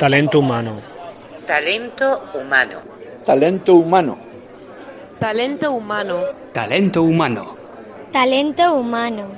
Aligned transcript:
Talento 0.00 0.38
humano. 0.38 0.80
Talento 1.46 2.22
humano. 2.32 2.80
Talento 3.26 3.74
humano. 3.76 4.16
Talento 5.20 5.72
humano. 5.76 6.24
Talento 6.54 7.02
humano. 7.02 7.44
Talento 8.10 8.80
humano. 8.80 9.28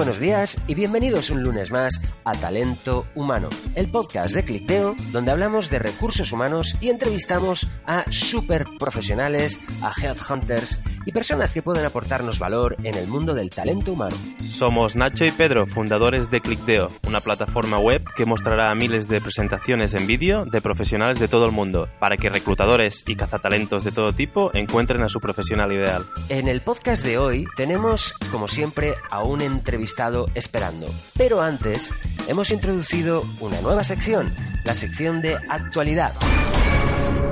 Buenos 0.00 0.18
días 0.18 0.56
y 0.66 0.74
bienvenidos 0.74 1.28
un 1.28 1.42
lunes 1.42 1.70
más 1.70 2.00
a 2.24 2.32
Talento 2.32 3.06
Humano, 3.14 3.50
el 3.74 3.90
podcast 3.90 4.34
de 4.34 4.44
Clickdeo 4.44 4.94
donde 5.12 5.30
hablamos 5.30 5.68
de 5.68 5.78
recursos 5.78 6.32
humanos 6.32 6.74
y 6.80 6.88
entrevistamos 6.88 7.68
a 7.84 8.10
super 8.10 8.64
profesionales, 8.78 9.58
a 9.82 9.92
headhunters 10.00 10.80
y 11.04 11.12
personas 11.12 11.52
que 11.52 11.60
pueden 11.60 11.84
aportarnos 11.84 12.38
valor 12.38 12.76
en 12.82 12.94
el 12.94 13.08
mundo 13.08 13.34
del 13.34 13.50
talento 13.50 13.92
humano. 13.92 14.16
Somos 14.42 14.96
Nacho 14.96 15.26
y 15.26 15.32
Pedro, 15.32 15.66
fundadores 15.66 16.30
de 16.30 16.40
Clickdeo, 16.40 16.90
una 17.06 17.20
plataforma 17.20 17.78
web 17.78 18.02
que 18.16 18.24
mostrará 18.24 18.74
miles 18.74 19.06
de 19.06 19.20
presentaciones 19.20 19.92
en 19.92 20.06
vídeo 20.06 20.46
de 20.46 20.62
profesionales 20.62 21.18
de 21.18 21.28
todo 21.28 21.44
el 21.44 21.52
mundo, 21.52 21.90
para 21.98 22.16
que 22.16 22.30
reclutadores 22.30 23.04
y 23.06 23.16
cazatalentos 23.16 23.84
de 23.84 23.92
todo 23.92 24.14
tipo 24.14 24.50
encuentren 24.54 25.02
a 25.02 25.10
su 25.10 25.20
profesional 25.20 25.72
ideal. 25.72 26.06
En 26.30 26.48
el 26.48 26.62
podcast 26.62 27.04
de 27.04 27.18
hoy 27.18 27.44
tenemos, 27.54 28.14
como 28.30 28.48
siempre, 28.48 28.94
a 29.10 29.22
un 29.22 29.42
entrevistado 29.42 29.89
esperando. 30.34 30.86
Pero 31.16 31.40
antes, 31.40 31.90
hemos 32.28 32.50
introducido 32.50 33.22
una 33.40 33.60
nueva 33.60 33.84
sección, 33.84 34.34
la 34.64 34.74
sección 34.74 35.20
de 35.20 35.36
actualidad. 35.48 36.12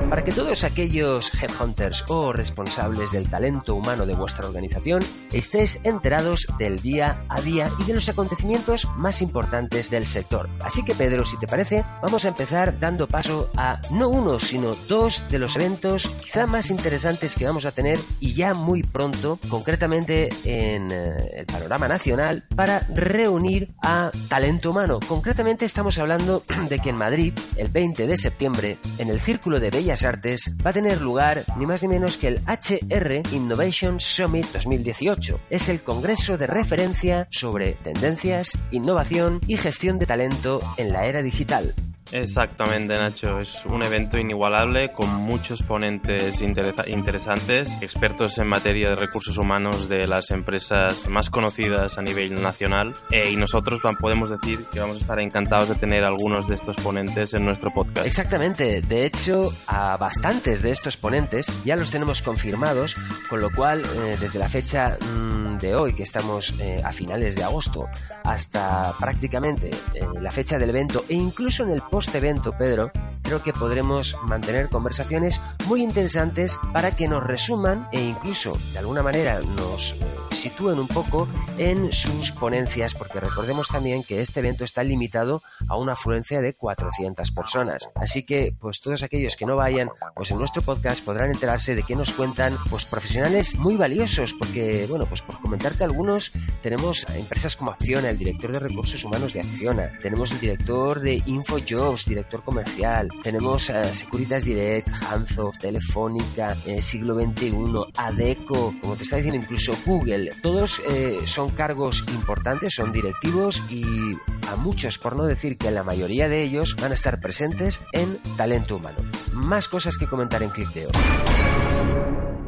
Para 0.08 0.24
que 0.24 0.32
todos 0.32 0.64
aquellos 0.64 1.30
headhunters 1.34 2.04
o 2.08 2.32
responsables 2.32 3.12
del 3.12 3.28
talento 3.28 3.74
humano 3.74 4.06
de 4.06 4.14
vuestra 4.14 4.46
organización 4.46 5.04
estéis 5.32 5.80
enterados 5.84 6.46
del 6.58 6.80
día 6.80 7.24
a 7.28 7.40
día 7.42 7.70
y 7.78 7.84
de 7.84 7.94
los 7.94 8.08
acontecimientos 8.08 8.88
más 8.96 9.20
importantes 9.20 9.90
del 9.90 10.06
sector. 10.06 10.48
Así 10.64 10.82
que 10.82 10.94
Pedro, 10.94 11.24
si 11.26 11.38
te 11.38 11.46
parece, 11.46 11.84
vamos 12.02 12.24
a 12.24 12.28
empezar 12.28 12.78
dando 12.78 13.06
paso 13.06 13.50
a 13.56 13.80
no 13.90 14.08
uno, 14.08 14.40
sino 14.40 14.74
dos 14.88 15.28
de 15.30 15.38
los 15.38 15.56
eventos 15.56 16.08
quizá 16.22 16.46
más 16.46 16.70
interesantes 16.70 17.36
que 17.36 17.46
vamos 17.46 17.66
a 17.66 17.72
tener 17.72 17.98
y 18.18 18.32
ya 18.32 18.54
muy 18.54 18.82
pronto, 18.82 19.38
concretamente 19.48 20.30
en 20.44 20.90
eh, 20.90 21.40
el 21.40 21.46
panorama 21.46 21.86
nacional, 21.86 22.44
para 22.56 22.80
reunir 22.94 23.74
a 23.82 24.10
talento 24.28 24.70
humano. 24.70 25.00
Concretamente 25.06 25.66
estamos 25.66 25.98
hablando 25.98 26.44
de 26.68 26.78
que 26.78 26.90
en 26.90 26.96
Madrid, 26.96 27.34
el 27.56 27.68
20 27.68 28.06
de 28.06 28.16
septiembre, 28.16 28.78
en 28.98 29.10
el 29.10 29.20
Círculo 29.20 29.60
de 29.60 29.70
Bellas 29.78 30.04
Artes 30.04 30.56
va 30.66 30.70
a 30.70 30.72
tener 30.72 31.00
lugar 31.00 31.44
ni 31.56 31.64
más 31.64 31.84
ni 31.84 31.88
menos 31.88 32.16
que 32.16 32.26
el 32.26 32.40
HR 32.48 33.22
Innovation 33.30 34.00
Summit 34.00 34.44
2018. 34.52 35.38
Es 35.50 35.68
el 35.68 35.82
congreso 35.82 36.36
de 36.36 36.48
referencia 36.48 37.28
sobre 37.30 37.74
tendencias, 37.74 38.58
innovación 38.72 39.40
y 39.46 39.56
gestión 39.56 40.00
de 40.00 40.06
talento 40.06 40.58
en 40.78 40.92
la 40.92 41.06
era 41.06 41.22
digital. 41.22 41.76
Exactamente, 42.12 42.94
Nacho. 42.94 43.40
Es 43.40 43.64
un 43.66 43.82
evento 43.82 44.18
inigualable 44.18 44.92
con 44.92 45.14
muchos 45.14 45.62
ponentes 45.62 46.40
interesa- 46.40 46.88
interesantes, 46.88 47.76
expertos 47.82 48.38
en 48.38 48.46
materia 48.46 48.90
de 48.90 48.96
recursos 48.96 49.38
humanos 49.38 49.88
de 49.88 50.06
las 50.06 50.30
empresas 50.30 51.08
más 51.08 51.30
conocidas 51.30 51.98
a 51.98 52.02
nivel 52.02 52.40
nacional. 52.42 52.94
Eh, 53.10 53.30
y 53.30 53.36
nosotros 53.36 53.80
podemos 54.00 54.30
decir 54.30 54.64
que 54.72 54.80
vamos 54.80 54.96
a 54.96 55.00
estar 55.00 55.18
encantados 55.20 55.68
de 55.68 55.74
tener 55.74 56.04
algunos 56.04 56.48
de 56.48 56.54
estos 56.54 56.76
ponentes 56.76 57.34
en 57.34 57.44
nuestro 57.44 57.72
podcast. 57.72 58.06
Exactamente, 58.06 58.80
de 58.82 59.04
hecho, 59.06 59.52
a 59.66 59.96
bastantes 59.96 60.62
de 60.62 60.70
estos 60.70 60.96
ponentes 60.96 61.52
ya 61.64 61.76
los 61.76 61.90
tenemos 61.90 62.22
confirmados, 62.22 62.96
con 63.28 63.40
lo 63.40 63.50
cual, 63.50 63.84
eh, 63.84 64.16
desde 64.20 64.38
la 64.38 64.48
fecha 64.48 64.96
mm, 65.00 65.58
de 65.58 65.74
hoy, 65.74 65.92
que 65.94 66.02
estamos 66.04 66.54
eh, 66.60 66.80
a 66.84 66.92
finales 66.92 67.34
de 67.34 67.44
agosto, 67.44 67.88
hasta 68.24 68.92
prácticamente 68.98 69.70
eh, 69.94 70.06
la 70.20 70.30
fecha 70.30 70.58
del 70.58 70.70
evento 70.70 71.04
e 71.08 71.14
incluso 71.14 71.64
en 71.64 71.70
el 71.70 71.82
post-evento, 71.98 72.52
Pedro, 72.52 72.92
creo 73.24 73.42
que 73.42 73.52
podremos 73.52 74.14
mantener 74.22 74.68
conversaciones 74.68 75.40
muy 75.66 75.82
interesantes 75.82 76.56
para 76.72 76.94
que 76.94 77.08
nos 77.08 77.24
resuman 77.24 77.88
e 77.90 78.00
incluso 78.00 78.56
de 78.72 78.78
alguna 78.78 79.02
manera 79.02 79.40
nos 79.56 79.96
eh, 79.98 80.27
sitúen 80.38 80.78
un 80.78 80.88
poco 80.88 81.28
en 81.58 81.92
sus 81.92 82.32
ponencias, 82.32 82.94
porque 82.94 83.20
recordemos 83.20 83.68
también 83.68 84.02
que 84.04 84.20
este 84.20 84.40
evento 84.40 84.64
está 84.64 84.84
limitado 84.84 85.42
a 85.68 85.76
una 85.76 85.92
afluencia 85.92 86.40
de 86.40 86.54
400 86.54 87.30
personas. 87.32 87.88
Así 87.96 88.22
que, 88.22 88.54
pues 88.58 88.80
todos 88.80 89.02
aquellos 89.02 89.36
que 89.36 89.46
no 89.46 89.56
vayan, 89.56 89.90
pues 90.14 90.30
en 90.30 90.38
nuestro 90.38 90.62
podcast 90.62 91.04
podrán 91.04 91.30
enterarse 91.30 91.74
de 91.74 91.82
que 91.82 91.96
nos 91.96 92.12
cuentan, 92.12 92.56
pues 92.70 92.84
profesionales 92.84 93.56
muy 93.56 93.76
valiosos, 93.76 94.32
porque, 94.34 94.86
bueno, 94.88 95.06
pues 95.06 95.22
por 95.22 95.40
comentarte 95.40 95.84
algunos, 95.84 96.32
tenemos 96.62 97.04
empresas 97.14 97.56
como 97.56 97.72
Acciona, 97.72 98.10
el 98.10 98.18
director 98.18 98.52
de 98.52 98.60
recursos 98.60 99.02
humanos 99.04 99.32
de 99.32 99.40
Acciona, 99.40 99.98
tenemos 100.00 100.32
el 100.32 100.40
director 100.40 101.00
de 101.00 101.22
InfoJobs, 101.26 102.06
director 102.06 102.42
comercial, 102.44 103.08
tenemos 103.22 103.70
a 103.70 103.92
Securitas 103.92 104.44
Direct, 104.44 104.88
Hanzoff, 105.02 105.58
Telefónica, 105.58 106.56
eh, 106.66 106.80
Siglo 106.80 107.14
XXI, 107.20 107.52
Adeco, 107.96 108.74
como 108.80 108.96
te 108.96 109.02
está 109.02 109.16
diciendo 109.16 109.40
incluso 109.40 109.76
Google, 109.84 110.27
todos 110.42 110.80
eh, 110.88 111.18
son 111.26 111.50
cargos 111.50 112.04
importantes, 112.12 112.74
son 112.74 112.92
directivos 112.92 113.62
y 113.70 114.12
a 114.48 114.56
muchos, 114.56 114.98
por 114.98 115.16
no 115.16 115.24
decir 115.24 115.58
que 115.58 115.70
la 115.70 115.82
mayoría 115.82 116.28
de 116.28 116.42
ellos, 116.42 116.76
van 116.80 116.92
a 116.92 116.94
estar 116.94 117.20
presentes 117.20 117.80
en 117.92 118.18
talento 118.36 118.76
humano. 118.76 118.98
Más 119.32 119.68
cosas 119.68 119.98
que 119.98 120.06
comentar 120.06 120.42
en 120.42 120.50
Clickdeo. 120.50 120.90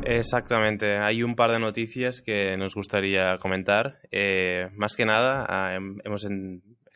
Exactamente, 0.03 0.99
hay 0.99 1.23
un 1.23 1.37
par 1.37 1.51
de 1.53 1.59
noticias 1.59 2.21
que 2.23 2.57
nos 2.57 2.75
gustaría 2.75 3.37
comentar. 3.39 4.01
Eh, 4.11 4.69
más 4.75 4.97
que 4.97 5.05
nada, 5.05 5.45
ah, 5.49 5.75
hem- 5.77 6.01
hemos 6.05 6.27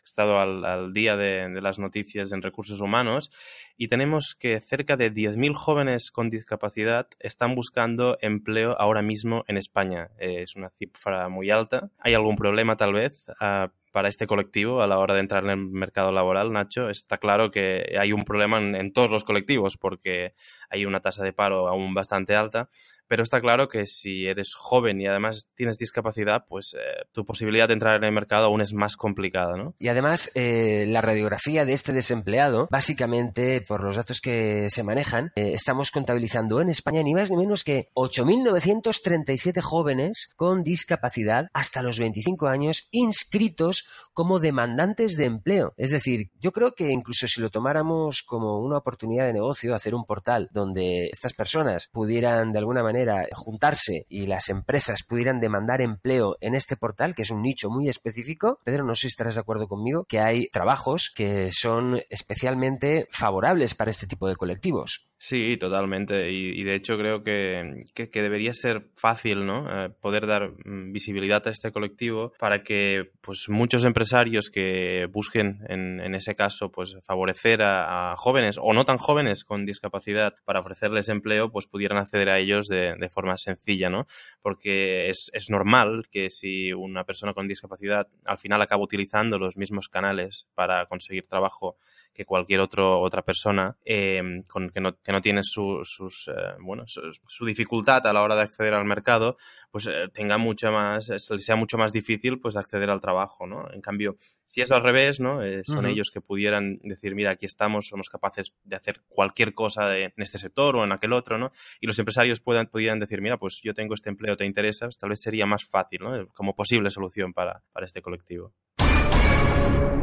estado 0.05 0.39
al, 0.39 0.93
día 0.93 1.17
de, 1.17 1.49
de 1.49 1.61
las 1.61 1.79
noticias 1.79 2.31
en 2.31 2.41
recursos 2.41 2.79
humanos 2.79 3.31
y 3.77 3.87
tenemos 3.87 4.35
que 4.39 4.61
cerca 4.61 4.95
de 4.95 5.11
10.000 5.11 5.53
jóvenes 5.55 6.11
con 6.11 6.29
discapacidad 6.29 7.07
están 7.19 7.55
buscando 7.55 8.17
empleo 8.21 8.79
ahora 8.79 9.01
mismo 9.01 9.43
en 9.47 9.57
España. 9.57 10.09
Eh, 10.19 10.43
es 10.43 10.55
una 10.55 10.69
cifra 10.69 11.27
muy 11.29 11.49
alta. 11.49 11.89
¿Hay 11.99 12.13
algún 12.13 12.35
problema 12.35 12.77
tal 12.77 12.93
vez? 12.93 13.25
ah, 13.39 13.71
para 13.95 14.09
este 14.09 14.27
colectivo 14.27 14.81
a 14.81 14.87
la 14.87 14.99
hora 14.99 15.13
de 15.13 15.21
entrar 15.21 15.45
en 15.45 15.51
el 15.51 15.57
mercado 15.57 16.11
laboral, 16.11 16.51
Nacho, 16.51 16.89
está 16.89 17.17
claro 17.17 17.49
que 17.49 17.95
hay 17.97 18.11
un 18.11 18.25
problema 18.25 18.59
en, 18.59 18.91
todos 18.91 19.09
los 19.09 19.23
colectivos 19.23 19.77
porque 19.77 20.33
hay 20.69 20.85
una 20.85 20.99
tasa 20.99 21.23
de 21.23 21.31
paro 21.31 21.69
aún 21.69 21.93
bastante 21.93 22.35
alta, 22.35 22.67
pero 23.07 23.23
está 23.23 23.39
claro 23.39 23.67
que 23.69 23.85
si 23.85 24.27
eres 24.27 24.53
joven 24.53 24.99
y 24.99 25.07
además 25.07 25.47
tienes 25.55 25.77
discapacidad, 25.77 26.43
pues 26.47 26.73
eh, 26.73 27.05
tu 27.13 27.23
posibilidad 27.23 27.67
de 27.67 27.75
entrar 27.75 27.95
en 27.95 28.03
el 28.03 28.11
mercado 28.11 28.47
aún 28.47 28.61
es 28.61 28.73
más 28.73 28.97
complicada, 28.97 29.55
¿no? 29.55 29.75
Y 29.79 29.87
además, 29.87 30.31
eh, 30.35 30.85
la 30.87 31.01
radiografía 31.01 31.65
de 31.65 31.73
este 31.73 31.93
desempleado, 31.93 32.67
básicamente, 32.71 33.61
por 33.61 33.83
los 33.83 33.95
datos 33.95 34.19
que 34.19 34.69
se 34.69 34.83
manejan, 34.83 35.31
eh, 35.35 35.51
estamos 35.53 35.91
contabilizando 35.91 36.59
en 36.59 36.69
España 36.69 37.03
ni 37.03 37.13
más 37.13 37.29
ni 37.29 37.37
menos 37.37 37.63
que 37.63 37.87
8.937 37.93 39.61
jóvenes 39.61 40.33
con 40.35 40.63
discapacidad 40.63 41.47
hasta 41.53 41.81
los 41.81 41.99
25 41.99 42.47
años 42.47 42.89
inscritos 42.91 43.84
como 44.13 44.39
demandantes 44.39 45.17
de 45.17 45.25
empleo. 45.25 45.73
Es 45.77 45.91
decir, 45.91 46.31
yo 46.39 46.51
creo 46.51 46.73
que 46.73 46.91
incluso 46.91 47.27
si 47.27 47.41
lo 47.41 47.49
tomáramos 47.49 48.23
como 48.23 48.59
una 48.59 48.77
oportunidad 48.77 49.25
de 49.25 49.33
negocio, 49.33 49.75
hacer 49.75 49.95
un 49.95 50.05
portal 50.05 50.49
donde 50.51 51.07
estas 51.11 51.33
personas 51.33 51.89
pudieran 51.91 52.51
de 52.51 52.59
alguna 52.59 52.83
manera 52.83 53.27
juntarse 53.33 54.05
y 54.09 54.27
las 54.27 54.49
empresas 54.49 55.03
pudieran 55.03 55.39
demandar 55.39 55.81
empleo 55.81 56.37
en 56.41 56.55
este 56.55 56.77
portal, 56.77 57.15
que 57.15 57.23
es 57.23 57.31
un 57.31 57.41
nicho 57.41 57.69
muy 57.69 57.89
específico, 57.89 58.59
Pedro, 58.63 58.85
no 58.85 58.95
sé 58.95 59.01
si 59.01 59.07
estarás 59.07 59.35
de 59.35 59.41
acuerdo 59.41 59.67
conmigo, 59.67 60.05
que 60.05 60.19
hay 60.19 60.47
trabajos 60.47 61.11
que 61.13 61.51
son 61.51 62.01
especialmente 62.09 63.07
favorables 63.11 63.75
para 63.75 63.91
este 63.91 64.07
tipo 64.07 64.27
de 64.27 64.35
colectivos. 64.35 65.07
Sí, 65.27 65.57
totalmente. 65.57 66.29
Y, 66.31 66.49
y 66.59 66.63
de 66.63 66.75
hecho 66.75 66.97
creo 66.99 67.23
que, 67.23 67.85
que- 67.95 68.21
debería 68.21 68.53
ser 68.53 68.89
fácil, 68.95 69.43
¿no? 69.45 69.85
Eh, 69.85 69.89
poder 69.89 70.27
dar 70.27 70.51
mm, 70.65 70.91
visibilidad 70.91 71.41
a 71.47 71.49
este 71.51 71.71
colectivo 71.71 72.33
para 72.37 72.61
que 72.63 73.11
pues 73.21 73.45
muchos 73.49 73.85
empresarios 73.85 74.51
que 74.51 75.07
busquen 75.11 75.63
en, 75.67 75.99
en 75.99 76.13
ese 76.13 76.35
caso 76.35 76.69
pues 76.71 76.95
favorecer 77.03 77.63
a, 77.63 78.11
a 78.11 78.15
jóvenes 78.17 78.57
o 78.61 78.71
no 78.73 78.85
tan 78.85 78.97
jóvenes 78.99 79.43
con 79.45 79.65
discapacidad 79.65 80.35
para 80.45 80.59
ofrecerles 80.59 81.09
empleo 81.09 81.49
pues 81.51 81.65
pudieran 81.65 81.97
acceder 81.97 82.29
a 82.29 82.37
ellos 82.37 82.67
de, 82.67 82.93
de 82.95 83.09
forma 83.09 83.35
sencilla, 83.37 83.89
¿no? 83.89 84.05
Porque 84.43 85.09
es, 85.09 85.31
es 85.33 85.49
normal 85.49 86.07
que 86.11 86.29
si 86.29 86.71
una 86.71 87.03
persona 87.03 87.33
con 87.33 87.47
discapacidad 87.47 88.07
al 88.25 88.37
final 88.37 88.61
acaba 88.61 88.83
utilizando 88.83 89.39
los 89.39 89.57
mismos 89.57 89.87
canales 89.89 90.47
para 90.53 90.85
conseguir 90.85 91.25
trabajo 91.27 91.77
que 92.15 92.25
cualquier 92.25 92.61
otro, 92.61 93.01
otra 93.01 93.21
persona 93.23 93.75
eh, 93.83 94.41
con, 94.47 94.69
que, 94.69 94.79
no, 94.79 94.97
que 94.99 95.11
no 95.11 95.19
tienen 95.19 95.43
su, 95.43 95.81
sus, 95.83 96.29
eh, 96.29 96.55
bueno, 96.61 96.85
su, 96.87 97.45
dificultad 97.45 98.07
a 98.07 98.13
la 98.13 98.23
hora 98.23 98.37
de 98.37 98.43
acceder 98.43 98.73
al 98.73 98.85
mercado, 98.85 99.35
pues 99.69 99.87
eh, 99.87 100.07
tenga 100.13 100.37
mucha 100.37 100.71
más, 100.71 101.11
sea 101.17 101.55
mucho 101.57 101.77
más 101.77 101.91
difícil 101.91 102.39
pues 102.39 102.55
acceder 102.55 102.89
al 102.89 103.01
trabajo, 103.01 103.45
¿no? 103.45 103.69
En 103.73 103.81
cambio, 103.81 104.15
si 104.45 104.61
es 104.61 104.71
al 104.71 104.81
revés, 104.81 105.19
¿no? 105.19 105.39
son 105.65 105.85
ellos 105.87 106.09
que 106.11 106.21
pudieran 106.21 106.77
decir, 106.83 107.15
mira, 107.15 107.31
aquí 107.31 107.45
estamos, 107.45 107.87
somos 107.87 108.09
capaces 108.09 108.55
de 108.63 108.77
hacer 108.77 109.01
cualquier 109.09 109.53
cosa 109.53 109.97
en 109.97 110.13
este 110.17 110.37
sector 110.37 110.77
o 110.77 110.85
en 110.85 110.93
aquel 110.93 111.11
otro, 111.11 111.37
¿no? 111.37 111.51
Y 111.81 111.87
los 111.87 111.99
empresarios 111.99 112.39
puedan, 112.39 112.67
pudieran 112.67 112.99
decir, 112.99 113.21
mira, 113.21 113.37
pues 113.37 113.59
yo 113.61 113.73
tengo 113.73 113.93
este 113.93 114.09
empleo, 114.09 114.37
¿te 114.37 114.45
interesa? 114.45 114.85
Pues 114.85 114.97
tal 114.97 115.09
vez 115.09 115.21
sería 115.21 115.45
más 115.45 115.65
fácil, 115.65 115.99
¿no? 116.01 116.27
Como 116.29 116.55
posible 116.55 116.89
solución 116.89 117.33
para, 117.33 117.61
para 117.73 117.85
este 117.85 118.01
colectivo. 118.01 118.53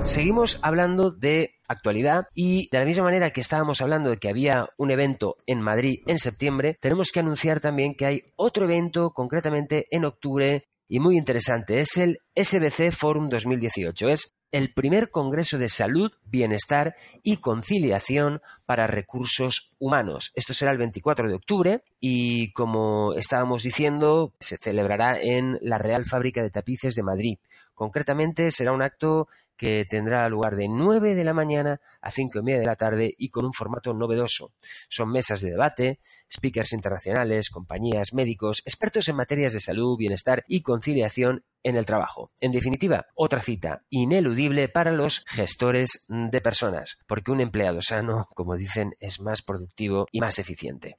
Seguimos 0.03 0.59
hablando 0.63 1.11
de 1.13 1.55
actualidad 1.69 2.27
y 2.35 2.69
de 2.71 2.79
la 2.81 2.85
misma 2.85 3.05
manera 3.05 3.31
que 3.31 3.41
estábamos 3.41 3.81
hablando 3.81 4.11
de 4.11 4.19
que 4.19 4.29
había 4.29 4.69
un 4.77 4.91
evento 4.91 5.37
en 5.47 5.61
Madrid 5.61 6.01
en 6.07 6.19
septiembre, 6.19 6.77
tenemos 6.81 7.13
que 7.13 7.21
anunciar 7.21 7.61
también 7.61 7.95
que 7.95 8.07
hay 8.07 8.23
otro 8.37 8.65
evento 8.65 9.13
concretamente 9.13 9.87
en 9.91 10.05
octubre 10.05 10.65
y 10.89 10.99
muy 10.99 11.17
interesante. 11.17 11.81
Es 11.81 11.97
el 11.97 12.19
SBC 12.35 12.93
Forum 12.93 13.29
2018. 13.29 14.09
Es 14.09 14.35
el 14.53 14.73
primer 14.73 15.11
Congreso 15.11 15.59
de 15.59 15.69
Salud, 15.69 16.13
Bienestar 16.25 16.95
y 17.23 17.39
Conciliación 17.39 18.41
para 18.65 18.87
Recursos 18.87 19.75
Humanos. 19.79 20.31
Esto 20.35 20.55
será 20.55 20.73
el 20.73 20.79
24 20.79 21.29
de 21.29 21.35
octubre 21.35 21.85
y, 22.01 22.53
como 22.53 23.13
estábamos 23.15 23.63
diciendo, 23.63 24.35
se 24.41 24.57
celebrará 24.57 25.19
en 25.21 25.59
la 25.61 25.77
Real 25.77 26.05
Fábrica 26.07 26.43
de 26.43 26.51
Tapices 26.51 26.95
de 26.95 27.03
Madrid. 27.03 27.39
Concretamente 27.75 28.51
será 28.51 28.73
un 28.73 28.83
acto 28.83 29.29
que 29.57 29.85
tendrá 29.89 30.29
lugar 30.29 30.57
de 30.57 30.69
9 30.69 31.15
de 31.15 31.25
la 31.25 31.35
mañana 31.35 31.81
a 32.01 32.11
5 32.11 32.39
y 32.39 32.43
media 32.43 32.61
de 32.61 32.67
la 32.67 32.77
tarde 32.77 33.15
y 33.17 33.29
con 33.29 33.45
un 33.45 33.53
formato 33.53 33.93
novedoso. 33.93 34.53
Son 34.89 35.11
mesas 35.11 35.41
de 35.41 35.51
debate, 35.51 36.01
speakers 36.33 36.73
internacionales, 36.73 37.51
compañías, 37.51 38.13
médicos, 38.13 38.63
expertos 38.65 39.09
en 39.09 39.17
materias 39.17 39.53
de 39.53 39.61
salud, 39.61 39.97
bienestar 39.99 40.45
y 40.47 40.63
conciliación 40.63 41.45
en 41.63 41.77
el 41.77 41.87
trabajo. 41.87 42.31
En 42.41 42.53
definitiva, 42.53 43.07
otra 43.15 43.41
cita 43.41 43.83
ineludible 43.91 44.69
para 44.69 44.93
los 44.93 45.25
gestores 45.27 46.07
de 46.09 46.41
personas, 46.41 46.99
porque 47.07 47.31
un 47.31 47.41
empleado 47.41 47.81
sano, 47.83 48.27
como 48.35 48.57
dicen, 48.57 48.93
es 49.01 49.21
más 49.21 49.43
productivo 49.43 50.07
y 50.13 50.21
más 50.21 50.39
eficiente. 50.39 50.95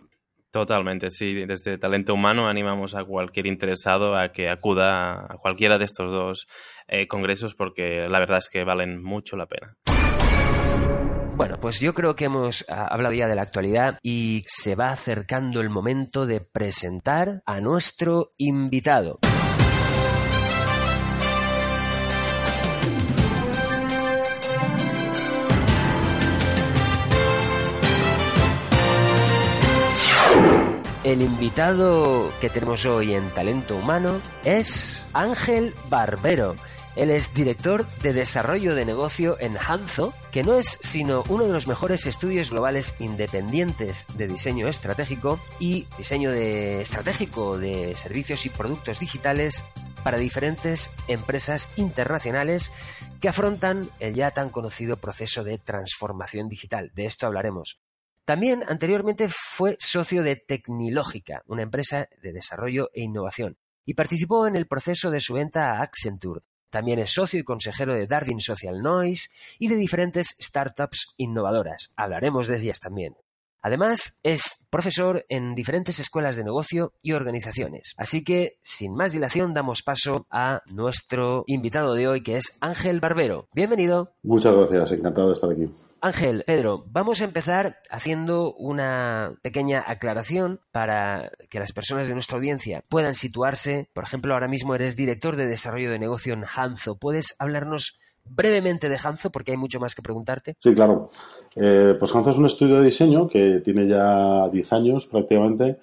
Totalmente, 0.53 1.09
sí. 1.09 1.33
Desde 1.47 1.79
Talento 1.79 2.13
Humano 2.13 2.47
animamos 2.47 2.93
a 2.93 3.03
cualquier 3.03 3.47
interesado 3.47 4.15
a 4.15 4.31
que 4.31 4.49
acuda 4.49 5.25
a 5.27 5.37
cualquiera 5.39 5.79
de 5.79 5.85
estos 5.85 6.11
dos 6.11 6.45
eh, 6.87 7.07
congresos 7.07 7.55
porque 7.55 8.07
la 8.07 8.19
verdad 8.19 8.37
es 8.37 8.49
que 8.49 8.63
valen 8.63 9.01
mucho 9.01 9.35
la 9.35 9.47
pena. 9.47 9.75
Bueno, 11.35 11.55
pues 11.59 11.79
yo 11.79 11.95
creo 11.95 12.15
que 12.15 12.25
hemos 12.25 12.63
ah, 12.69 12.85
hablado 12.91 13.15
ya 13.15 13.27
de 13.27 13.33
la 13.33 13.41
actualidad 13.41 13.97
y 14.03 14.43
se 14.45 14.75
va 14.75 14.91
acercando 14.91 15.59
el 15.59 15.71
momento 15.71 16.27
de 16.27 16.41
presentar 16.41 17.41
a 17.47 17.59
nuestro 17.59 18.29
invitado. 18.37 19.17
El 31.03 31.21
invitado 31.21 32.31
que 32.39 32.49
tenemos 32.49 32.85
hoy 32.85 33.13
en 33.13 33.29
Talento 33.31 33.75
Humano 33.75 34.21
es 34.45 35.05
Ángel 35.11 35.75
Barbero. 35.89 36.55
Él 36.95 37.09
es 37.09 37.33
director 37.33 37.85
de 37.99 38.13
desarrollo 38.13 38.73
de 38.73 38.85
negocio 38.85 39.35
en 39.41 39.57
Hanzo, 39.57 40.13
que 40.31 40.43
no 40.43 40.53
es 40.53 40.79
sino 40.81 41.25
uno 41.27 41.43
de 41.43 41.51
los 41.51 41.67
mejores 41.67 42.05
estudios 42.05 42.51
globales 42.51 42.95
independientes 42.99 44.07
de 44.15 44.29
diseño 44.29 44.69
estratégico 44.69 45.41
y 45.59 45.87
diseño 45.97 46.31
de 46.31 46.79
estratégico 46.79 47.57
de 47.57 47.97
servicios 47.97 48.45
y 48.45 48.49
productos 48.49 48.99
digitales 48.99 49.65
para 50.05 50.17
diferentes 50.17 50.89
empresas 51.09 51.69
internacionales 51.75 52.71
que 53.19 53.27
afrontan 53.27 53.89
el 53.99 54.13
ya 54.13 54.31
tan 54.31 54.49
conocido 54.49 54.95
proceso 54.95 55.43
de 55.43 55.57
transformación 55.57 56.47
digital. 56.47 56.91
De 56.95 57.05
esto 57.07 57.27
hablaremos. 57.27 57.82
También 58.25 58.63
anteriormente 58.67 59.27
fue 59.29 59.75
socio 59.79 60.23
de 60.23 60.37
Tecnilógica, 60.37 61.43
una 61.45 61.63
empresa 61.63 62.07
de 62.21 62.31
desarrollo 62.31 62.89
e 62.93 63.01
innovación, 63.01 63.57
y 63.85 63.95
participó 63.95 64.47
en 64.47 64.55
el 64.55 64.65
proceso 64.65 65.11
de 65.11 65.19
su 65.19 65.33
venta 65.33 65.71
a 65.71 65.81
Accenture. 65.81 66.41
También 66.69 66.99
es 66.99 67.11
socio 67.11 67.39
y 67.39 67.43
consejero 67.43 67.93
de 67.93 68.07
Darwin 68.07 68.39
Social 68.39 68.81
Noise 68.81 69.29
y 69.59 69.67
de 69.67 69.75
diferentes 69.75 70.37
startups 70.39 71.13
innovadoras. 71.17 71.91
Hablaremos 71.97 72.47
de 72.47 72.57
ellas 72.57 72.79
también. 72.79 73.15
Además, 73.63 74.19
es 74.23 74.67
profesor 74.69 75.25
en 75.29 75.55
diferentes 75.55 75.97
escuelas 75.99 76.35
de 76.35 76.43
negocio 76.43 76.91
y 77.01 77.13
organizaciones. 77.13 77.93
Así 77.97 78.25
que, 78.25 78.57
sin 78.61 78.93
más 78.93 79.13
dilación, 79.13 79.53
damos 79.53 79.83
paso 79.83 80.27
a 80.29 80.61
nuestro 80.73 81.45
invitado 81.47 81.95
de 81.95 82.09
hoy, 82.09 82.23
que 82.23 82.35
es 82.35 82.57
Ángel 82.59 82.99
Barbero. 82.99 83.47
Bienvenido. 83.55 84.11
Muchas 84.21 84.53
gracias, 84.53 84.91
encantado 84.91 85.27
de 85.27 85.33
estar 85.33 85.49
aquí. 85.49 85.69
Ángel, 86.01 86.43
Pedro, 86.45 86.83
vamos 86.89 87.21
a 87.21 87.23
empezar 87.23 87.77
haciendo 87.89 88.53
una 88.55 89.37
pequeña 89.41 89.81
aclaración 89.87 90.59
para 90.73 91.31
que 91.49 91.59
las 91.59 91.71
personas 91.71 92.09
de 92.09 92.13
nuestra 92.13 92.35
audiencia 92.35 92.83
puedan 92.89 93.15
situarse. 93.15 93.87
Por 93.93 94.03
ejemplo, 94.03 94.33
ahora 94.33 94.49
mismo 94.49 94.75
eres 94.75 94.97
director 94.97 95.37
de 95.37 95.47
desarrollo 95.47 95.89
de 95.89 95.99
negocio 95.99 96.33
en 96.33 96.43
Hanzo. 96.43 96.97
¿Puedes 96.97 97.37
hablarnos 97.39 98.01
brevemente 98.25 98.89
de 98.89 98.97
Hanzo 99.03 99.31
porque 99.31 99.51
hay 99.51 99.57
mucho 99.57 99.79
más 99.79 99.95
que 99.95 100.01
preguntarte? 100.01 100.55
Sí, 100.59 100.73
claro. 100.73 101.09
Eh, 101.55 101.95
pues 101.99 102.13
Hanzo 102.13 102.31
es 102.31 102.37
un 102.37 102.45
estudio 102.45 102.77
de 102.77 102.85
diseño 102.85 103.27
que 103.27 103.61
tiene 103.63 103.87
ya 103.87 104.49
10 104.49 104.73
años 104.73 105.05
prácticamente. 105.07 105.79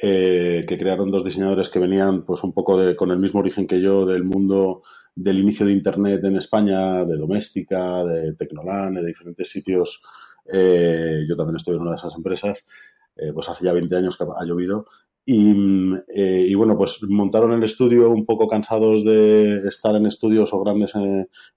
Eh, 0.00 0.64
que 0.68 0.78
crearon 0.78 1.10
dos 1.10 1.24
diseñadores 1.24 1.68
que 1.68 1.80
venían 1.80 2.22
pues 2.22 2.44
un 2.44 2.52
poco 2.52 2.78
de, 2.78 2.94
con 2.94 3.10
el 3.10 3.18
mismo 3.18 3.40
origen 3.40 3.66
que 3.66 3.80
yo 3.80 4.06
del 4.06 4.22
mundo 4.22 4.84
del 5.12 5.40
inicio 5.40 5.66
de 5.66 5.72
Internet 5.72 6.22
en 6.22 6.36
España, 6.36 7.04
de 7.04 7.16
Doméstica, 7.16 8.04
de 8.04 8.34
Tecnolan, 8.34 8.94
de 8.94 9.04
diferentes 9.04 9.50
sitios. 9.50 10.00
Eh, 10.52 11.24
yo 11.28 11.36
también 11.36 11.56
estoy 11.56 11.74
en 11.74 11.80
una 11.80 11.90
de 11.90 11.96
esas 11.96 12.14
empresas, 12.14 12.64
pues 13.34 13.48
hace 13.48 13.64
ya 13.64 13.72
20 13.72 13.96
años 13.96 14.16
que 14.16 14.22
ha 14.22 14.44
llovido. 14.44 14.86
Eh, 15.30 16.46
y, 16.48 16.54
bueno, 16.54 16.78
pues 16.78 17.02
montaron 17.02 17.52
el 17.52 17.62
estudio 17.62 18.08
un 18.08 18.24
poco 18.24 18.48
cansados 18.48 19.04
de 19.04 19.68
estar 19.68 19.94
en 19.94 20.06
estudios 20.06 20.54
o 20.54 20.64
grandes 20.64 20.94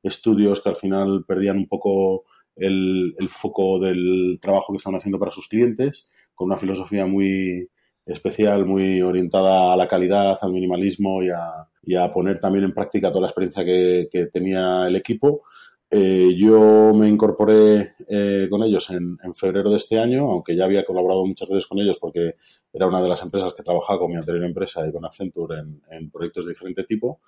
estudios 0.04 0.62
que 0.62 0.70
al 0.70 0.76
final 0.76 1.24
perdían 1.26 1.58
un 1.58 1.68
poco 1.68 2.26
el, 2.58 3.16
foco 3.30 3.80
del 3.80 4.40
trabajo 4.42 4.74
que 4.74 4.78
estaban 4.78 4.98
haciendo 4.98 5.20
para 5.20 5.32
sus 5.32 5.48
clientes, 5.48 6.10
con 6.36 6.48
una 6.48 6.58
filosofía 6.58 7.06
muy, 7.06 7.70
especial, 8.06 8.66
muy 8.66 9.02
orientada 9.02 9.72
a 9.72 9.78
la 9.78 9.88
calidad, 9.88 10.38
al 10.42 10.52
minimalismo 10.52 11.24
y 11.24 11.30
a, 11.30 11.66
y 11.82 11.96
poner 12.14 12.42
también 12.42 12.66
en 12.66 12.74
práctica 12.74 13.08
toda 13.08 13.22
la 13.22 13.28
experiencia 13.28 13.64
que 13.64 14.28
tenía 14.34 14.86
el 14.88 14.98
equipo. 14.98 15.44
Eh, 15.94 16.34
yo 16.38 16.94
me 16.94 17.10
incorporé 17.10 17.96
eh, 18.08 18.48
con 18.50 18.64
ellos 18.64 18.90
en, 18.92 19.18
en, 19.22 19.36
febrero 19.36 19.70
de 19.70 19.76
este 19.76 20.00
año, 20.00 20.32
aunque 20.32 20.56
ya 20.56 20.64
había 20.64 20.86
colaborado 20.86 21.26
muchas 21.26 21.50
veces 21.50 21.68
con 21.68 21.80
ellos 21.80 21.98
porque 22.00 22.36
era 22.72 22.88
una 22.88 23.02
de 23.02 23.10
las 23.10 23.22
empresas 23.22 23.54
que 23.54 23.62
trabajaba 23.62 24.00
con 24.00 24.12
mi 24.12 24.16
anterior 24.16 24.46
empresa 24.46 24.88
y 24.88 24.92
con 24.94 25.04
Accenture 25.04 25.60
en, 25.60 25.82
en 25.92 26.10
proyectos 26.10 26.46
de 26.46 26.52
diferente 26.52 26.86
tipo. 26.86 27.20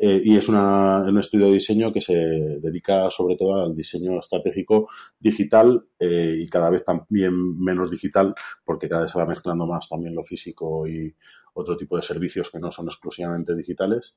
Eh, 0.00 0.22
y 0.24 0.36
es 0.36 0.48
una, 0.48 0.98
un 0.98 1.18
estudio 1.18 1.46
de 1.46 1.54
diseño 1.54 1.92
que 1.92 2.00
se 2.00 2.14
dedica 2.14 3.10
sobre 3.10 3.34
todo 3.36 3.64
al 3.64 3.74
diseño 3.74 4.20
estratégico 4.20 4.88
digital 5.18 5.88
eh, 5.98 6.36
y 6.38 6.48
cada 6.48 6.70
vez 6.70 6.84
también 6.84 7.58
menos 7.58 7.90
digital 7.90 8.32
porque 8.64 8.88
cada 8.88 9.02
vez 9.02 9.10
se 9.10 9.18
va 9.18 9.26
mezclando 9.26 9.66
más 9.66 9.88
también 9.88 10.14
lo 10.14 10.22
físico 10.22 10.86
y 10.86 11.12
otro 11.54 11.76
tipo 11.76 11.96
de 11.96 12.02
servicios 12.02 12.50
que 12.50 12.58
no 12.58 12.70
son 12.70 12.86
exclusivamente 12.86 13.54
digitales. 13.54 14.16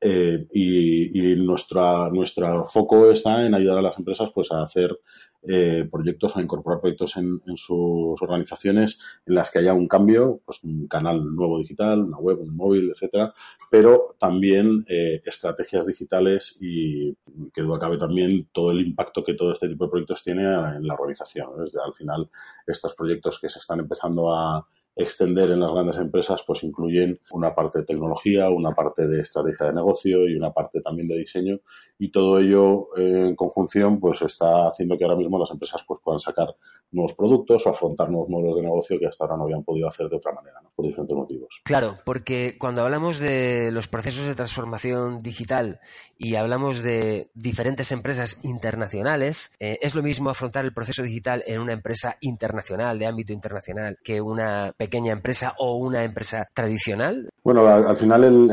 Eh, 0.00 0.48
y, 0.52 1.32
y 1.32 1.36
nuestro 1.36 2.66
foco 2.66 3.10
está 3.12 3.46
en 3.46 3.54
ayudar 3.54 3.78
a 3.78 3.82
las 3.82 3.98
empresas 3.98 4.30
pues, 4.34 4.50
a 4.50 4.62
hacer 4.62 4.98
eh, 5.44 5.88
proyectos, 5.90 6.36
a 6.36 6.40
incorporar 6.40 6.80
proyectos 6.80 7.16
en, 7.16 7.40
sus 7.56 8.22
organizaciones 8.22 9.00
en 9.26 9.34
las 9.34 9.50
que 9.50 9.58
haya 9.58 9.74
un 9.74 9.88
cambio, 9.88 10.40
pues 10.44 10.62
un 10.62 10.86
canal 10.86 11.34
nuevo 11.34 11.58
digital, 11.58 12.00
una 12.00 12.18
web, 12.18 12.38
un 12.40 12.54
móvil, 12.54 12.90
etcétera, 12.90 13.34
pero 13.68 14.14
también 14.20 14.84
eh, 14.88 15.20
estrategias 15.24 15.84
digitales 15.84 16.56
y 16.60 17.16
que 17.52 17.62
duda 17.62 17.80
cabe 17.80 17.98
también 17.98 18.48
todo 18.52 18.70
el 18.70 18.86
impacto 18.86 19.24
que 19.24 19.34
todo 19.34 19.50
este 19.50 19.68
tipo 19.68 19.86
de 19.86 19.90
proyectos 19.90 20.22
tiene 20.22 20.42
en 20.44 20.86
la 20.86 20.94
organización. 20.94 21.50
al 21.84 21.94
final, 21.94 22.30
estos 22.64 22.94
proyectos 22.94 23.40
que 23.40 23.48
se 23.48 23.58
están 23.58 23.80
empezando 23.80 24.32
a 24.32 24.64
extender 24.94 25.50
en 25.50 25.60
las 25.60 25.72
grandes 25.72 25.96
empresas 25.96 26.42
pues 26.46 26.62
incluyen 26.62 27.18
una 27.30 27.54
parte 27.54 27.78
de 27.80 27.84
tecnología, 27.84 28.50
una 28.50 28.72
parte 28.72 29.06
de 29.06 29.20
estrategia 29.20 29.66
de 29.66 29.72
negocio 29.72 30.28
y 30.28 30.36
una 30.36 30.52
parte 30.52 30.80
también 30.80 31.08
de 31.08 31.18
diseño. 31.18 31.60
Y 31.98 32.10
todo 32.10 32.38
ello 32.38 32.88
eh, 32.96 33.28
en 33.28 33.36
conjunción 33.36 34.00
pues 34.00 34.22
está 34.22 34.68
haciendo 34.68 34.98
que 34.98 35.04
ahora 35.04 35.16
mismo 35.16 35.38
las 35.38 35.50
empresas 35.50 35.82
pues 35.86 36.00
puedan 36.02 36.20
sacar 36.20 36.54
nuevos 36.92 37.14
productos 37.14 37.66
o 37.66 37.70
afrontar 37.70 38.10
nuevos 38.10 38.28
modelos 38.28 38.56
de 38.56 38.62
negocio 38.62 38.98
que 38.98 39.06
hasta 39.06 39.24
ahora 39.24 39.36
no 39.36 39.44
habían 39.44 39.64
podido 39.64 39.88
hacer 39.88 40.08
de 40.08 40.16
otra 40.16 40.32
manera. 40.32 40.60
¿no? 40.62 40.72
por 40.74 40.86
diferentes 40.86 41.16
motivos. 41.16 41.60
Claro, 41.64 41.98
porque 42.04 42.56
cuando 42.58 42.82
hablamos 42.82 43.18
de 43.18 43.70
los 43.72 43.88
procesos 43.88 44.26
de 44.26 44.34
transformación 44.34 45.18
digital 45.18 45.80
y 46.18 46.34
hablamos 46.36 46.82
de 46.82 47.30
diferentes 47.34 47.92
empresas 47.92 48.40
internacionales, 48.44 49.54
eh, 49.60 49.78
es 49.82 49.94
lo 49.94 50.02
mismo 50.02 50.30
afrontar 50.30 50.64
el 50.64 50.72
proceso 50.72 51.02
digital 51.02 51.42
en 51.46 51.60
una 51.60 51.72
empresa 51.72 52.16
internacional, 52.20 52.98
de 52.98 53.06
ámbito 53.06 53.32
internacional, 53.32 53.98
que 54.02 54.20
una 54.20 54.74
pequeña 54.76 55.12
empresa 55.12 55.54
o 55.58 55.76
una 55.76 56.04
empresa 56.04 56.48
tradicional. 56.54 57.28
Bueno, 57.44 57.66
al, 57.66 57.96
final 57.96 58.48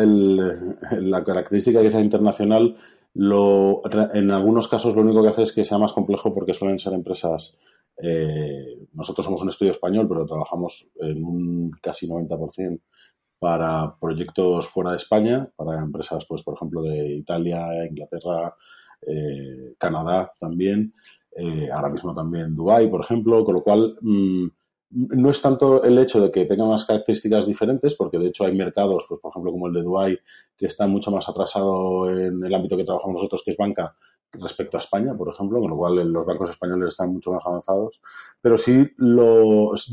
la 0.92 1.24
característica 1.24 1.82
que 1.82 1.92
sea 1.92 2.02
internacional 2.02 2.78
lo, 3.14 3.82
en 4.14 4.32
algunos 4.32 4.68
casos 4.68 4.96
lo 4.96 5.02
único 5.02 5.22
que 5.24 5.30
hace 5.30 5.44
es 5.44 5.52
que 5.52 5.64
sea 5.64 5.78
más 5.78 5.94
complejo 5.94 6.34
porque 6.34 6.54
suelen 6.54 6.80
ser 6.80 6.94
empresas 6.94 7.56
eh, 8.02 8.88
nosotros 8.94 9.26
somos 9.26 9.42
un 9.42 9.50
estudio 9.50 9.74
español, 9.74 10.08
pero 10.08 10.26
trabajamos 10.26 10.88
en 10.96 11.24
un 11.24 11.72
casi 11.82 12.08
90% 12.08 12.80
para 13.40 13.96
proyectos 14.00 14.68
fuera 14.68 14.92
de 14.92 14.98
España, 14.98 15.50
para 15.56 15.80
empresas, 15.80 16.26
pues, 16.28 16.44
por 16.44 16.56
ejemplo, 16.56 16.82
de 16.82 17.16
Italia, 17.16 17.86
Inglaterra, 17.90 18.54
eh, 19.02 19.76
Canadá 19.78 20.34
también, 20.40 20.94
eh, 21.36 21.70
ahora 21.72 21.90
mismo 21.90 22.14
también 22.14 22.56
Dubái, 22.56 22.88
por 22.88 23.02
ejemplo, 23.02 23.46
con 23.46 23.56
lo 23.56 23.64
cual 23.64 23.98
mm, 24.02 24.48
no 24.92 25.30
es 25.30 25.42
tanto 25.42 25.84
el 25.84 25.98
hecho 26.00 26.20
de 26.20 26.32
que 26.32 26.46
tengan 26.46 26.68
unas 26.68 26.86
características 26.86 27.46
diferentes, 27.46 27.96
porque 27.96 28.18
de 28.18 28.28
hecho 28.28 28.46
hay 28.46 28.56
mercados, 28.56 29.06
pues, 29.08 29.22
por 29.22 29.32
ejemplo, 29.32 29.52
como 29.52 29.68
el 29.68 29.74
de 29.74 29.84
Dubái, 29.84 30.18
que 30.58 30.66
está 30.66 30.88
mucho 30.88 31.12
más 31.12 31.30
atrasado 31.30 32.10
en 32.10 32.44
el 32.44 32.54
ámbito 32.54 32.76
que 32.76 32.84
trabajamos 32.84 33.16
nosotros, 33.16 33.44
que 33.46 33.52
es 33.52 33.58
banca, 33.58 33.96
respecto 34.34 34.78
a 34.78 34.80
España, 34.80 35.16
por 35.16 35.34
ejemplo, 35.34 35.60
con 35.60 35.70
lo 35.70 35.78
cual 35.78 36.12
los 36.12 36.26
bancos 36.26 36.50
españoles 36.50 36.90
están 36.90 37.12
mucho 37.12 37.32
más 37.32 37.42
avanzados. 37.46 38.00
Pero 38.42 38.58
sí, 38.58 38.88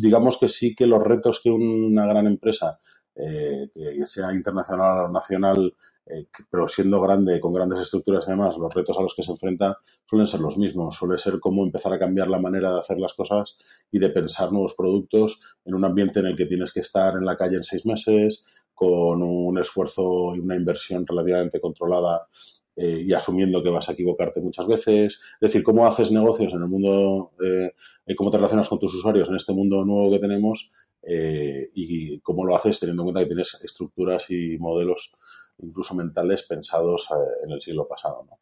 digamos 0.01 0.39
que 0.39 0.49
sí 0.49 0.75
que 0.75 0.87
los 0.87 1.03
retos 1.03 1.41
que 1.43 1.51
una 1.51 2.07
gran 2.07 2.27
empresa, 2.27 2.79
eh, 3.15 3.71
que 3.75 4.07
sea 4.07 4.33
internacional 4.33 5.07
o 5.07 5.09
nacional, 5.09 5.75
eh, 6.09 6.27
pero 6.49 6.69
siendo 6.69 7.01
grande, 7.01 7.41
con 7.41 7.53
grandes 7.53 7.81
estructuras 7.81 8.27
y 8.29 8.31
demás, 8.31 8.57
los 8.57 8.73
retos 8.73 8.97
a 8.97 9.03
los 9.03 9.15
que 9.15 9.25
se 9.25 9.33
enfrenta 9.33 9.79
suelen 10.05 10.27
ser 10.27 10.41
los 10.41 10.57
mismos. 10.57 10.97
Suele 10.97 11.19
ser 11.19 11.41
cómo 11.41 11.65
empezar 11.65 11.93
a 11.93 11.99
cambiar 11.99 12.29
la 12.29 12.39
manera 12.39 12.73
de 12.73 12.79
hacer 12.79 12.99
las 12.99 13.15
cosas 13.15 13.57
y 13.91 13.99
de 13.99 14.11
pensar 14.11 14.53
nuevos 14.53 14.75
productos 14.75 15.41
en 15.65 15.75
un 15.75 15.85
ambiente 15.85 16.21
en 16.21 16.27
el 16.27 16.37
que 16.37 16.47
tienes 16.47 16.73
que 16.73 16.81
estar 16.81 17.15
en 17.15 17.25
la 17.25 17.37
calle 17.37 17.57
en 17.57 17.65
seis 17.65 17.85
meses, 17.87 18.45
con 18.73 19.23
un 19.23 19.59
esfuerzo 19.59 20.37
y 20.37 20.39
una 20.39 20.55
inversión 20.55 21.07
relativamente 21.07 21.61
controlada 21.61 22.29
eh, 22.77 23.03
y 23.07 23.13
asumiendo 23.13 23.63
que 23.63 23.71
vas 23.71 23.89
a 23.89 23.93
equivocarte 23.93 24.41
muchas 24.41 24.67
veces. 24.67 25.19
Es 25.41 25.41
decir, 25.41 25.63
cómo 25.63 25.87
haces 25.87 26.11
negocios 26.11 26.53
en 26.53 26.61
el 26.61 26.69
mundo, 26.69 27.33
eh, 27.43 28.15
cómo 28.15 28.31
te 28.31 28.37
relacionas 28.37 28.69
con 28.69 28.79
tus 28.79 28.95
usuarios 28.95 29.29
en 29.29 29.37
este 29.37 29.53
mundo 29.53 29.85
nuevo 29.85 30.11
que 30.11 30.19
tenemos 30.19 30.71
eh, 31.03 31.71
y 31.75 32.19
cómo 32.21 32.45
lo 32.45 32.57
haces 32.57 32.81
teniendo 32.81 33.03
en 33.03 33.07
cuenta 33.07 33.21
que 33.21 33.27
tienes 33.27 33.59
estructuras 33.63 34.31
y 34.31 34.59
modelos 34.59 35.13
incluso 35.63 35.95
mentales 35.95 36.43
pensados 36.43 37.09
eh, 37.11 37.45
en 37.45 37.53
el 37.53 37.61
siglo 37.61 37.87
pasado. 37.89 38.27
¿no? 38.29 38.39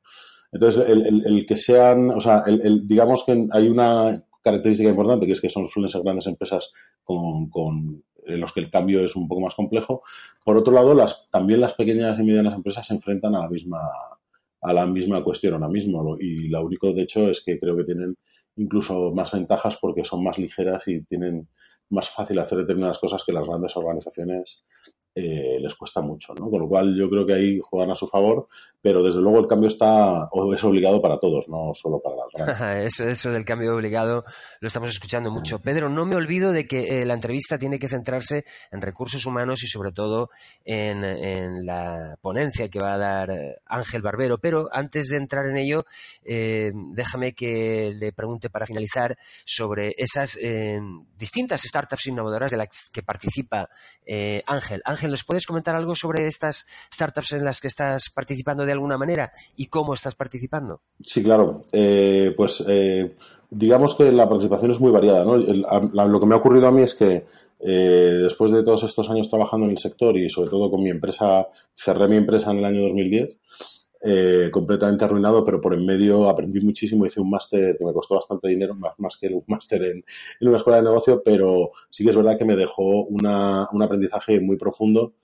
Entonces, 0.50 0.88
el, 0.88 1.26
el, 1.26 1.46
que 1.46 1.56
sean, 1.56 2.10
o 2.10 2.20
sea, 2.20 2.42
el, 2.46 2.86
digamos 2.86 3.24
que 3.24 3.46
hay 3.52 3.68
una 3.68 4.24
característica 4.42 4.88
importante 4.88 5.26
que 5.26 5.32
es 5.32 5.40
que 5.40 5.50
son, 5.50 5.68
suelen 5.68 5.88
ser 5.88 6.02
grandes 6.02 6.26
empresas 6.26 6.72
con, 7.02 7.48
con 7.50 8.02
en 8.26 8.40
los 8.40 8.52
que 8.52 8.60
el 8.60 8.70
cambio 8.70 9.04
es 9.04 9.16
un 9.16 9.28
poco 9.28 9.42
más 9.42 9.54
complejo. 9.54 10.02
Por 10.44 10.56
otro 10.56 10.72
lado, 10.72 10.94
las, 10.94 11.28
también 11.30 11.60
las 11.60 11.74
pequeñas 11.74 12.18
y 12.18 12.22
medianas 12.22 12.54
empresas 12.54 12.86
se 12.86 12.94
enfrentan 12.94 13.34
a 13.34 13.40
la 13.40 13.48
misma, 13.48 13.80
a 14.64 14.72
la 14.72 14.86
misma 14.86 15.22
cuestión 15.22 15.54
ahora 15.54 15.68
mismo. 15.68 16.16
Y 16.18 16.48
lo 16.48 16.64
único, 16.64 16.92
de 16.92 17.02
hecho, 17.02 17.28
es 17.28 17.42
que 17.44 17.58
creo 17.58 17.76
que 17.76 17.84
tienen 17.84 18.16
incluso 18.56 19.12
más 19.12 19.32
ventajas 19.32 19.78
porque 19.80 20.04
son 20.04 20.24
más 20.24 20.38
ligeras 20.38 20.88
y 20.88 21.04
tienen 21.04 21.48
más 21.90 22.08
fácil 22.08 22.38
hacer 22.38 22.58
determinadas 22.58 22.98
cosas 22.98 23.22
que 23.24 23.32
las 23.32 23.46
grandes 23.46 23.76
organizaciones 23.76 24.64
eh, 25.14 25.43
les 25.60 25.74
cuesta 25.74 26.00
mucho, 26.00 26.34
¿no? 26.34 26.50
Con 26.50 26.60
lo 26.60 26.68
cual 26.68 26.96
yo 26.96 27.08
creo 27.08 27.26
que 27.26 27.34
ahí 27.34 27.60
juegan 27.62 27.90
a 27.90 27.94
su 27.94 28.06
favor, 28.06 28.48
pero 28.80 29.02
desde 29.02 29.20
luego 29.20 29.38
el 29.38 29.46
cambio 29.46 29.68
está 29.68 30.28
o 30.30 30.52
es 30.52 30.62
obligado 30.64 31.00
para 31.00 31.18
todos, 31.18 31.48
no 31.48 31.72
solo 31.74 32.00
para 32.00 32.16
las 32.16 32.56
grandes. 32.56 32.92
eso, 32.92 33.08
eso 33.08 33.30
del 33.30 33.44
cambio 33.44 33.74
obligado 33.74 34.24
lo 34.60 34.66
estamos 34.66 34.90
escuchando 34.90 35.30
mucho. 35.30 35.58
Pedro, 35.58 35.88
no 35.88 36.04
me 36.04 36.16
olvido 36.16 36.52
de 36.52 36.66
que 36.66 37.00
eh, 37.00 37.06
la 37.06 37.14
entrevista 37.14 37.58
tiene 37.58 37.78
que 37.78 37.88
centrarse 37.88 38.44
en 38.70 38.82
recursos 38.82 39.24
humanos 39.26 39.62
y 39.62 39.68
sobre 39.68 39.92
todo 39.92 40.30
en, 40.64 41.64
la 41.64 42.16
ponencia 42.20 42.68
que 42.68 42.78
va 42.78 42.94
a 42.94 42.98
dar 42.98 43.30
eh, 43.30 43.56
Ángel 43.66 44.02
Barbero, 44.02 44.38
pero 44.38 44.68
antes 44.72 45.06
de 45.06 45.16
entrar 45.16 45.46
en 45.46 45.56
ello, 45.56 45.84
déjame 46.24 47.32
que 47.32 47.94
le 47.98 48.12
pregunte 48.12 48.50
para 48.50 48.66
finalizar 48.66 49.16
sobre 49.44 49.94
esas 49.96 50.38
distintas 51.16 51.62
startups 51.62 52.06
innovadoras 52.06 52.50
de 52.50 52.56
las 52.56 52.90
que 52.92 53.02
participa 53.02 53.68
Ángel. 54.46 54.82
Ángel 54.84 55.10
¿nos 55.10 55.24
puedes 55.24 55.43
comentar 55.46 55.74
algo 55.74 55.94
sobre 55.94 56.26
estas 56.26 56.66
startups 56.92 57.32
en 57.32 57.44
las 57.44 57.60
que 57.60 57.68
estás 57.68 58.10
participando 58.14 58.64
de 58.64 58.72
alguna 58.72 58.98
manera 58.98 59.32
y 59.56 59.66
cómo 59.66 59.94
estás 59.94 60.14
participando? 60.14 60.80
Sí, 61.02 61.22
claro. 61.22 61.62
Eh, 61.72 62.34
pues 62.36 62.64
eh, 62.66 63.16
digamos 63.50 63.94
que 63.94 64.10
la 64.12 64.28
participación 64.28 64.72
es 64.72 64.80
muy 64.80 64.90
variada. 64.90 65.24
lo 65.24 66.20
que 66.20 66.26
me 66.26 66.34
ha 66.34 66.38
ocurrido 66.38 66.68
a 66.68 66.72
mí 66.72 66.82
es 66.82 66.94
que 66.94 67.26
eh, 67.60 68.18
después 68.22 68.50
de 68.50 68.62
todos 68.62 68.82
estos 68.84 69.08
años 69.08 69.30
trabajando 69.30 69.66
en 69.66 69.72
el 69.72 69.78
sector 69.78 70.16
y 70.16 70.28
sobre 70.28 70.50
todo 70.50 70.70
con 70.70 70.82
mi 70.82 70.90
empresa, 70.90 71.46
cerré 71.74 72.08
mi 72.08 72.16
empresa 72.16 72.50
en 72.50 72.58
el 72.58 72.64
año 72.64 72.82
2010 72.82 73.38
eh, 74.06 74.50
completamente 74.52 75.02
arruinado, 75.06 75.42
pero 75.46 75.62
por 75.62 75.72
en 75.72 75.86
medio 75.86 76.28
aprendí 76.28 76.60
muchísimo, 76.60 77.06
hice 77.06 77.22
un 77.22 77.30
máster 77.30 77.74
que 77.78 77.86
me 77.86 77.92
costó 77.94 78.16
bastante 78.16 78.48
dinero, 78.48 78.74
más, 78.74 78.92
más 78.98 79.16
que 79.16 79.28
un 79.28 79.44
máster 79.48 79.82
en, 79.82 80.04
una 80.42 80.58
escuela 80.58 80.76
de 80.76 80.84
negocio, 80.84 81.22
pero 81.24 81.70
sí 81.88 82.04
que 82.04 82.10
es 82.10 82.16
verdad 82.16 82.36
que 82.36 82.44
me 82.44 82.54
dejó 82.54 83.04
una, 83.06 83.66
un 83.72 83.82
aprendizaje 83.82 84.40
muy 84.40 84.58
profundo 84.58 85.14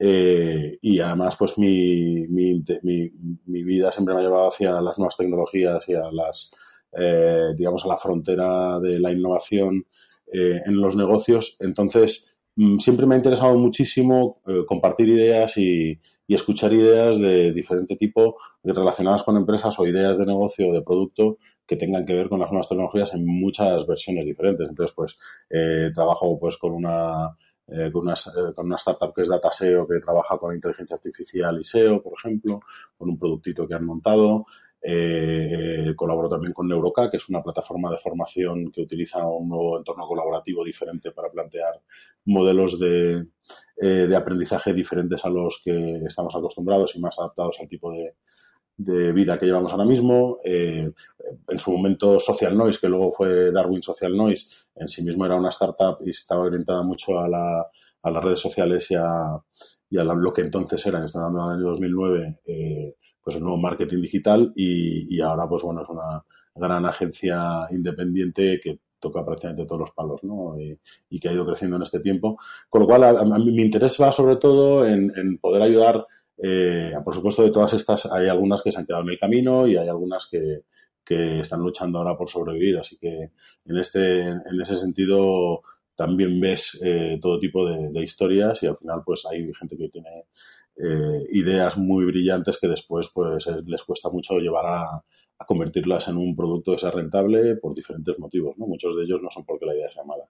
eh, 0.00 0.76
y 0.82 0.98
además 0.98 1.36
pues 1.38 1.56
mi, 1.56 2.26
mi, 2.26 2.64
mi, 2.82 3.62
vida 3.62 3.92
siempre 3.92 4.14
me 4.14 4.20
ha 4.20 4.24
llevado 4.24 4.48
hacia 4.48 4.72
las 4.80 4.98
nuevas 4.98 5.16
tecnologías 5.16 5.88
y 5.88 5.94
a 5.94 6.10
las, 6.10 6.50
eh, 6.98 7.52
digamos, 7.56 7.84
a 7.84 7.88
la 7.88 7.96
frontera 7.96 8.80
de 8.80 8.98
la 8.98 9.12
innovación 9.12 9.86
en 10.32 10.80
los 10.80 10.96
negocios. 10.96 11.56
Entonces, 11.60 12.36
mm, 12.56 12.78
siempre 12.78 13.06
me 13.06 13.14
ha 13.14 13.18
interesado 13.18 13.56
muchísimo 13.56 14.40
compartir 14.66 15.08
ideas 15.10 15.56
y, 15.56 16.00
y 16.26 16.34
escuchar 16.34 16.72
ideas 16.72 17.18
de 17.18 17.52
diferente 17.52 17.96
tipo 17.96 18.36
relacionadas 18.64 19.22
con 19.22 19.36
empresas 19.36 19.78
o 19.78 19.86
ideas 19.86 20.18
de 20.18 20.26
negocio 20.26 20.68
o 20.68 20.74
de 20.74 20.82
producto 20.82 21.38
que 21.66 21.76
tengan 21.76 22.06
que 22.06 22.14
ver 22.14 22.28
con 22.28 22.40
las 22.40 22.50
nuevas 22.50 22.68
tecnologías 22.68 23.12
en 23.14 23.26
muchas 23.26 23.86
versiones 23.86 24.24
diferentes. 24.24 24.68
Entonces, 24.68 24.94
pues, 24.94 25.18
eh, 25.50 25.90
trabajo 25.94 26.38
pues 26.38 26.56
con 26.56 26.72
una, 26.72 27.36
eh, 27.66 27.90
con, 27.92 28.02
una, 28.02 28.14
eh, 28.14 28.54
con 28.54 28.66
una 28.66 28.76
startup 28.76 29.12
que 29.14 29.22
es 29.22 29.28
DataSeo, 29.28 29.86
que 29.86 29.98
trabaja 29.98 30.38
con 30.38 30.54
inteligencia 30.54 30.96
artificial 30.96 31.60
y 31.60 31.64
SEO, 31.64 32.02
por 32.02 32.12
ejemplo, 32.18 32.60
con 32.96 33.08
un 33.10 33.18
productito 33.18 33.66
que 33.66 33.74
han 33.74 33.84
montado. 33.84 34.46
Eh, 34.88 35.94
colaboro 35.96 36.28
también 36.28 36.52
con 36.52 36.68
Neuroca, 36.68 37.10
que 37.10 37.16
es 37.16 37.28
una 37.28 37.42
plataforma 37.42 37.90
de 37.90 37.98
formación 37.98 38.70
que 38.70 38.82
utiliza 38.82 39.26
un 39.26 39.48
nuevo 39.48 39.78
entorno 39.78 40.06
colaborativo 40.06 40.64
diferente 40.64 41.10
para 41.10 41.28
plantear 41.28 41.82
modelos 42.26 42.78
de, 42.78 43.26
eh, 43.78 44.06
de 44.06 44.16
aprendizaje 44.16 44.72
diferentes 44.72 45.24
a 45.24 45.28
los 45.28 45.60
que 45.64 45.96
estamos 46.06 46.36
acostumbrados 46.36 46.94
y 46.94 47.00
más 47.00 47.18
adaptados 47.18 47.56
al 47.58 47.68
tipo 47.68 47.90
de, 47.90 48.14
de 48.76 49.12
vida 49.12 49.38
que 49.38 49.46
llevamos 49.46 49.72
ahora 49.72 49.84
mismo. 49.84 50.36
Eh, 50.44 50.88
en 51.48 51.58
su 51.58 51.72
momento 51.72 52.20
Social 52.20 52.56
Noise, 52.56 52.78
que 52.80 52.88
luego 52.88 53.12
fue 53.12 53.50
Darwin 53.50 53.82
Social 53.82 54.16
Noise, 54.16 54.50
en 54.76 54.88
sí 54.88 55.02
mismo 55.02 55.26
era 55.26 55.34
una 55.34 55.50
startup 55.50 55.98
y 56.04 56.10
estaba 56.10 56.42
orientada 56.42 56.84
mucho 56.84 57.18
a, 57.18 57.28
la, 57.28 57.66
a 58.02 58.10
las 58.10 58.22
redes 58.22 58.38
sociales 58.38 58.88
y 58.90 58.94
a, 58.94 59.42
lo 59.90 60.32
que 60.32 60.42
entonces 60.42 60.86
era, 60.86 60.98
en 60.98 61.04
el 61.04 61.40
año 61.40 61.70
2009, 61.70 62.40
eh, 62.46 62.94
pues 63.26 63.34
el 63.34 63.42
nuevo 63.42 63.58
marketing 63.58 64.00
digital 64.00 64.52
y, 64.54 65.12
y, 65.12 65.20
ahora 65.20 65.48
pues 65.48 65.64
bueno, 65.64 65.82
es 65.82 65.88
una 65.88 66.22
gran 66.54 66.86
agencia 66.86 67.66
independiente 67.72 68.60
que 68.62 68.78
toca 69.00 69.24
prácticamente 69.24 69.66
todos 69.66 69.80
los 69.80 69.90
palos, 69.90 70.22
¿no? 70.22 70.54
Y, 71.10 71.18
que 71.18 71.28
ha 71.28 71.32
ido 71.32 71.44
creciendo 71.44 71.74
en 71.74 71.82
este 71.82 71.98
tiempo. 71.98 72.38
Con 72.70 72.82
lo 72.82 72.86
cual, 72.86 73.02
a, 73.02 73.24
mi 73.24 73.62
interés 73.62 74.00
va 74.00 74.12
sobre 74.12 74.36
todo 74.36 74.86
en, 74.86 75.38
poder 75.38 75.60
ayudar, 75.60 76.06
eh, 76.38 76.92
por 77.04 77.16
supuesto, 77.16 77.42
de 77.42 77.50
todas 77.50 77.72
estas, 77.72 78.06
hay 78.06 78.28
algunas 78.28 78.62
que 78.62 78.70
se 78.70 78.78
han 78.78 78.86
quedado 78.86 79.02
en 79.02 79.10
el 79.10 79.18
camino 79.18 79.66
y 79.66 79.76
hay 79.76 79.88
algunas 79.88 80.28
que, 80.30 80.60
que 81.04 81.40
están 81.40 81.62
luchando 81.62 81.98
ahora 81.98 82.16
por 82.16 82.30
sobrevivir. 82.30 82.78
Así 82.78 82.96
que 82.96 83.32
en, 83.64 83.76
este, 83.76 84.20
en 84.20 84.60
ese 84.62 84.76
sentido 84.78 85.62
también 85.96 86.38
ves 86.38 86.78
eh, 86.80 87.18
todo 87.20 87.40
tipo 87.40 87.66
de, 87.66 88.04
historias 88.04 88.62
y 88.62 88.66
al 88.66 88.76
final 88.76 89.02
pues 89.04 89.26
hay 89.26 89.52
gente 89.54 89.76
que 89.76 89.88
tiene 89.88 90.26
eh, 90.78 91.26
ideas 91.30 91.76
muy 91.78 92.04
brillantes 92.04 92.58
que 92.58 92.68
después 92.68 93.08
pues 93.08 93.46
les 93.64 93.82
cuesta 93.82 94.10
mucho 94.10 94.38
llevar 94.38 94.66
a, 94.66 95.04
convertirlas 95.46 96.08
en 96.08 96.16
un 96.16 96.34
producto 96.34 96.72
que 96.72 96.78
sea 96.78 96.90
rentable 96.90 97.56
por 97.56 97.74
diferentes 97.74 98.18
motivos, 98.18 98.56
¿no? 98.56 98.66
Muchos 98.66 98.96
de 98.96 99.04
ellos 99.04 99.20
no 99.22 99.30
son 99.30 99.44
porque 99.44 99.66
la 99.66 99.74
idea 99.74 99.90
sea 99.92 100.02
mala. 100.02 100.24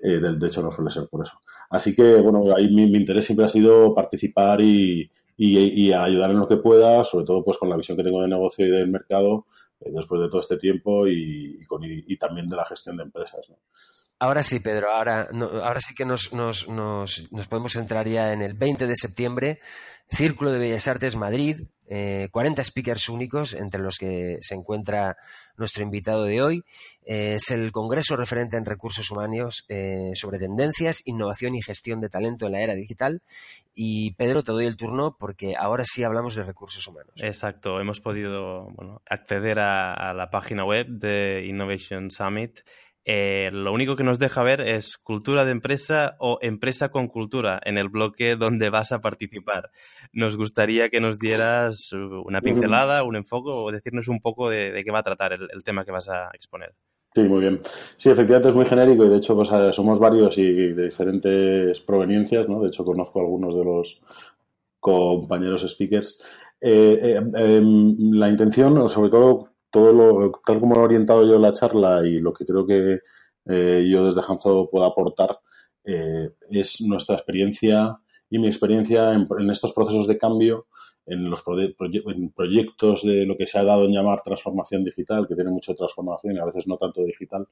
Eh, 0.00 0.20
de, 0.20 0.46
hecho, 0.46 0.62
no 0.62 0.70
suele 0.70 0.92
ser 0.92 1.08
por 1.08 1.24
eso. 1.24 1.40
Así 1.70 1.94
que, 1.94 2.16
bueno, 2.20 2.54
ahí 2.54 2.72
mi, 2.72 2.84
interés 2.84 3.24
siempre 3.24 3.46
ha 3.46 3.48
sido 3.48 3.92
participar 3.94 4.60
y, 4.60 5.10
y, 5.36 5.92
ayudar 5.92 6.30
en 6.30 6.38
lo 6.38 6.46
que 6.48 6.56
pueda, 6.56 7.04
sobre 7.04 7.24
todo 7.24 7.44
pues 7.44 7.58
con 7.58 7.68
la 7.68 7.76
visión 7.76 7.96
que 7.96 8.04
tengo 8.04 8.22
de 8.22 8.28
negocio 8.28 8.64
y 8.64 8.70
del 8.70 8.88
mercado 8.88 9.46
eh, 9.80 9.90
después 9.92 10.20
de 10.20 10.28
todo 10.28 10.40
este 10.40 10.56
tiempo 10.56 11.06
y, 11.06 11.64
con, 11.66 11.82
y, 11.84 12.16
también 12.16 12.46
de 12.46 12.56
la 12.56 12.64
gestión 12.64 12.96
de 12.96 13.04
empresas. 13.04 13.46
Ahora 14.20 14.42
sí, 14.42 14.58
Pedro, 14.58 14.90
ahora, 14.92 15.28
ahora 15.62 15.80
sí 15.80 15.94
que 15.94 16.04
nos, 16.04 16.32
nos, 16.32 16.68
nos, 16.68 17.48
podemos 17.48 17.72
centrar 17.72 18.08
ya 18.08 18.32
en 18.32 18.42
el 18.42 18.54
20 18.54 18.88
de 18.88 18.96
septiembre, 18.96 19.60
Círculo 20.10 20.50
de 20.50 20.58
Bellas 20.58 20.88
Artes 20.88 21.14
Madrid, 21.14 21.60
eh, 21.86 22.28
40 22.32 22.64
speakers 22.64 23.08
únicos, 23.10 23.54
entre 23.54 23.80
los 23.80 23.96
que 23.96 24.38
se 24.40 24.56
encuentra 24.56 25.16
nuestro 25.56 25.84
invitado 25.84 26.24
de 26.24 26.42
hoy. 26.42 26.64
Eh, 27.04 27.34
es 27.34 27.50
el 27.50 27.70
Congreso 27.70 28.16
referente 28.16 28.56
en 28.56 28.64
recursos 28.64 29.08
humanos 29.10 29.64
eh, 29.68 30.10
sobre 30.14 30.38
tendencias, 30.38 31.02
innovación 31.06 31.54
y 31.54 31.62
gestión 31.62 32.00
de 32.00 32.08
talento 32.08 32.46
en 32.46 32.52
la 32.52 32.62
era 32.62 32.74
digital. 32.74 33.22
Y 33.72 34.14
Pedro, 34.14 34.42
te 34.42 34.50
doy 34.50 34.66
el 34.66 34.76
turno 34.76 35.16
porque 35.16 35.54
ahora 35.56 35.84
sí 35.86 36.02
hablamos 36.02 36.34
de 36.34 36.42
recursos 36.42 36.84
humanos. 36.88 37.12
Exacto, 37.18 37.80
hemos 37.80 38.00
podido 38.00 38.68
acceder 39.08 39.60
a 39.60 40.12
la 40.12 40.30
página 40.30 40.64
web 40.64 40.88
de 40.88 41.44
Innovation 41.46 42.10
Summit 42.10 42.60
eh, 43.10 43.48
lo 43.50 43.72
único 43.72 43.96
que 43.96 44.04
nos 44.04 44.18
deja 44.18 44.42
ver 44.42 44.60
es 44.60 44.98
cultura 44.98 45.46
de 45.46 45.52
empresa 45.52 46.16
o 46.18 46.38
empresa 46.42 46.90
con 46.90 47.08
cultura 47.08 47.58
en 47.64 47.78
el 47.78 47.88
bloque 47.88 48.36
donde 48.36 48.68
vas 48.68 48.92
a 48.92 49.00
participar. 49.00 49.70
Nos 50.12 50.36
gustaría 50.36 50.90
que 50.90 51.00
nos 51.00 51.18
dieras 51.18 51.90
una 51.94 52.42
pincelada, 52.42 53.04
un 53.04 53.16
enfoque 53.16 53.48
o 53.50 53.72
decirnos 53.72 54.08
un 54.08 54.20
poco 54.20 54.50
de, 54.50 54.82
qué 54.84 54.90
va 54.90 54.98
a 54.98 55.04
tratar 55.04 55.32
el, 55.32 55.64
tema 55.64 55.86
que 55.86 55.90
vas 55.90 56.10
a 56.10 56.28
exponer. 56.34 56.74
Sí, 57.14 57.22
muy 57.22 57.40
bien. 57.40 57.62
Sí, 57.96 58.10
efectivamente 58.10 58.50
es 58.50 58.54
muy 58.54 58.66
genérico 58.66 59.06
y 59.06 59.08
de 59.08 59.16
hecho 59.16 59.34
pues, 59.34 59.48
eh, 59.54 59.72
somos 59.72 59.98
varios 59.98 60.36
y 60.36 60.52
de 60.74 60.84
diferentes 60.84 61.80
proveniencias, 61.80 62.46
¿no? 62.46 62.60
De 62.60 62.68
hecho 62.68 62.84
conozco 62.84 63.20
a 63.20 63.22
algunos 63.22 63.56
de 63.56 63.64
los 63.64 64.02
compañeros 64.80 65.66
speakers. 65.66 66.20
Eh, 66.60 67.18
em, 67.34 67.96
la 68.12 68.28
intención, 68.28 68.86
sobre 68.90 69.08
todo 69.08 69.48
todo 69.70 69.92
lo, 69.92 70.32
tal 70.44 70.60
como 70.60 70.76
he 70.76 70.80
orientado 70.80 71.26
yo 71.26 71.38
la 71.38 71.52
charla 71.52 72.06
y 72.06 72.18
lo 72.18 72.32
que 72.32 72.44
creo 72.44 72.66
que 72.66 73.00
eh, 73.46 73.86
yo 73.90 74.04
desde 74.04 74.20
Hanzo 74.26 74.68
puedo 74.70 74.84
aportar 74.84 75.38
eh, 75.84 76.30
es 76.50 76.80
nuestra 76.82 77.16
experiencia 77.16 77.98
y 78.30 78.38
mi 78.38 78.48
experiencia 78.48 79.14
en, 79.14 79.50
estos 79.50 79.72
procesos 79.72 80.06
de 80.06 80.18
cambio, 80.18 80.66
en 81.06 81.30
los 81.30 81.42
proyectos 81.42 83.02
de 83.02 83.24
lo 83.24 83.38
que 83.38 83.46
se 83.46 83.58
ha 83.58 83.64
dado 83.64 83.86
en 83.86 83.92
llamar 83.92 84.20
transformación 84.22 84.84
digital, 84.84 85.26
que 85.26 85.34
tiene 85.34 85.50
mucha 85.50 85.74
transformación 85.74 86.36
y 86.36 86.38
a 86.38 86.44
veces 86.44 86.66
no 86.66 86.76
tanto 86.76 87.02
digital, 87.02 87.48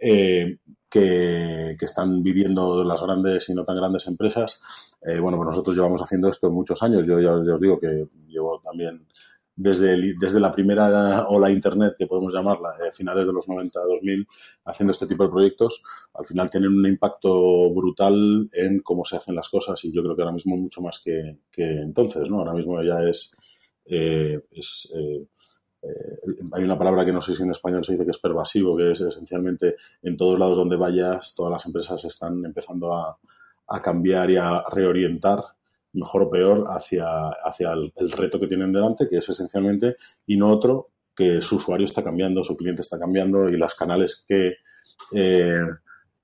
eh, 0.00 0.56
que, 0.88 1.76
están 1.78 2.22
viviendo 2.22 2.82
las 2.84 3.02
grandes 3.02 3.50
y 3.50 3.54
no 3.54 3.66
tan 3.66 3.76
grandes 3.76 4.06
empresas. 4.06 4.58
bueno, 5.02 5.36
pues 5.36 5.48
nosotros 5.48 5.76
llevamos 5.76 6.00
haciendo 6.00 6.28
esto 6.28 6.50
muchos 6.50 6.82
años. 6.82 7.06
Yo 7.06 7.20
ya 7.20 7.34
os 7.34 7.60
digo 7.60 7.78
que 7.78 8.06
llevo 8.26 8.58
también 8.60 9.06
desde, 9.58 10.14
desde 10.16 10.38
la 10.38 10.52
primera 10.52 11.26
ola 11.28 11.50
Internet, 11.50 11.96
que 11.98 12.06
podemos 12.06 12.32
llamarla, 12.32 12.70
a 12.70 12.86
eh, 12.86 12.92
finales 12.92 13.26
de 13.26 13.32
los 13.32 13.48
90, 13.48 13.80
2000, 13.80 14.26
haciendo 14.64 14.92
este 14.92 15.08
tipo 15.08 15.24
de 15.24 15.30
proyectos, 15.30 15.82
al 16.14 16.24
final 16.24 16.48
tienen 16.48 16.70
un 16.70 16.86
impacto 16.86 17.68
brutal 17.74 18.48
en 18.52 18.78
cómo 18.80 19.04
se 19.04 19.16
hacen 19.16 19.34
las 19.34 19.48
cosas 19.48 19.84
y 19.84 19.92
yo 19.92 20.02
creo 20.04 20.14
que 20.14 20.22
ahora 20.22 20.32
mismo 20.32 20.56
mucho 20.56 20.80
más 20.80 21.02
que, 21.04 21.38
entonces, 21.56 22.30
¿no? 22.30 22.38
Ahora 22.38 22.54
mismo 22.54 22.80
ya 22.82 23.02
es... 23.02 23.32
Eh, 23.84 24.40
es 24.52 24.88
eh, 24.94 25.26
hay 26.52 26.64
una 26.64 26.78
palabra 26.78 27.04
que 27.04 27.12
no 27.12 27.22
sé 27.22 27.34
si 27.34 27.42
en 27.42 27.50
español 27.50 27.84
se 27.84 27.92
dice 27.92 28.04
que 28.04 28.10
es 28.10 28.18
pervasivo, 28.18 28.76
que 28.76 28.92
es 28.92 29.00
esencialmente 29.00 29.76
en 30.02 30.16
todos 30.16 30.38
lados 30.38 30.56
donde 30.56 30.76
vayas, 30.76 31.34
todas 31.34 31.52
las 31.52 31.66
empresas 31.66 32.04
están 32.04 32.44
empezando 32.44 32.92
a, 32.92 33.16
a 33.68 33.82
cambiar 33.82 34.30
y 34.30 34.36
a 34.36 34.64
reorientar 34.70 35.40
mejor 35.98 36.22
o 36.22 36.30
peor, 36.30 36.64
hacia, 36.68 37.28
hacia 37.28 37.72
el, 37.72 37.92
reto 38.12 38.38
que 38.38 38.46
tienen 38.46 38.72
delante, 38.72 39.08
que 39.08 39.18
es 39.18 39.28
esencialmente, 39.28 39.96
y 40.26 40.36
no 40.36 40.50
otro, 40.50 40.90
que 41.14 41.40
su 41.40 41.56
usuario 41.56 41.84
está 41.84 42.02
cambiando, 42.02 42.44
su 42.44 42.56
cliente 42.56 42.82
está 42.82 42.98
cambiando 42.98 43.48
y 43.48 43.56
los 43.56 43.74
canales 43.74 44.24
que, 44.26 44.54
eh, 45.12 45.66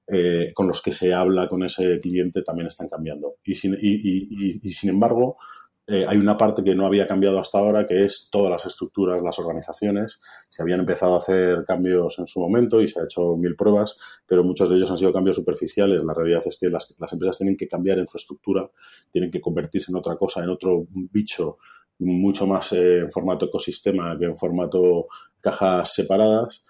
eh, 0.06 0.52
con 0.54 0.68
los 0.68 0.80
que 0.82 0.92
se 0.92 1.12
habla 1.12 1.48
con 1.48 1.64
ese 1.64 2.00
cliente 2.00 2.42
también 2.42 2.68
están 2.68 2.88
cambiando. 2.88 3.36
Y 3.44 3.54
sin, 3.54 3.74
y, 3.74 4.60
y 4.62 4.70
sin 4.70 4.90
embargo, 4.90 5.36
eh, 5.86 6.06
hay 6.08 6.16
una 6.16 6.36
parte 6.36 6.64
que 6.64 6.74
no 6.74 6.86
había 6.86 7.06
cambiado 7.06 7.38
hasta 7.38 7.58
ahora, 7.58 7.86
que 7.86 8.06
es 8.06 8.28
todas 8.32 8.50
las 8.50 8.64
estructuras, 8.64 9.22
las 9.22 9.38
organizaciones. 9.38 10.18
Se 10.48 10.62
habían 10.62 10.80
empezado 10.80 11.14
a 11.14 11.18
hacer 11.18 11.64
cambios 11.66 12.18
en 12.18 12.26
su 12.26 12.40
momento 12.40 12.80
y 12.80 12.88
se 12.88 13.00
ha 13.00 13.04
hecho 13.04 13.36
mil 13.36 13.54
pruebas, 13.54 13.96
pero 14.26 14.42
muchos 14.42 14.70
de 14.70 14.76
ellos 14.76 14.90
han 14.90 14.96
sido 14.96 15.12
cambios 15.12 15.36
superficiales. 15.36 16.02
La 16.02 16.14
realidad 16.14 16.42
es 16.46 16.58
que 16.58 16.70
las, 16.70 16.94
empresas 17.12 17.36
tienen 17.36 17.56
que 17.56 17.68
cambiar 17.68 17.98
en 17.98 18.06
su 18.06 18.16
estructura, 18.16 18.70
tienen 19.10 19.30
que 19.30 19.42
convertirse 19.42 19.90
en 19.90 19.96
otra 19.96 20.16
cosa, 20.16 20.42
en 20.42 20.50
otro 20.50 20.86
bicho 20.90 21.58
mucho 21.98 22.46
más 22.46 22.72
eh, 22.72 22.98
en 23.00 23.10
formato 23.10 23.46
ecosistema 23.46 24.18
que 24.18 24.24
en 24.24 24.36
formato 24.36 25.06
cajas 25.40 25.94
separadas 25.94 26.64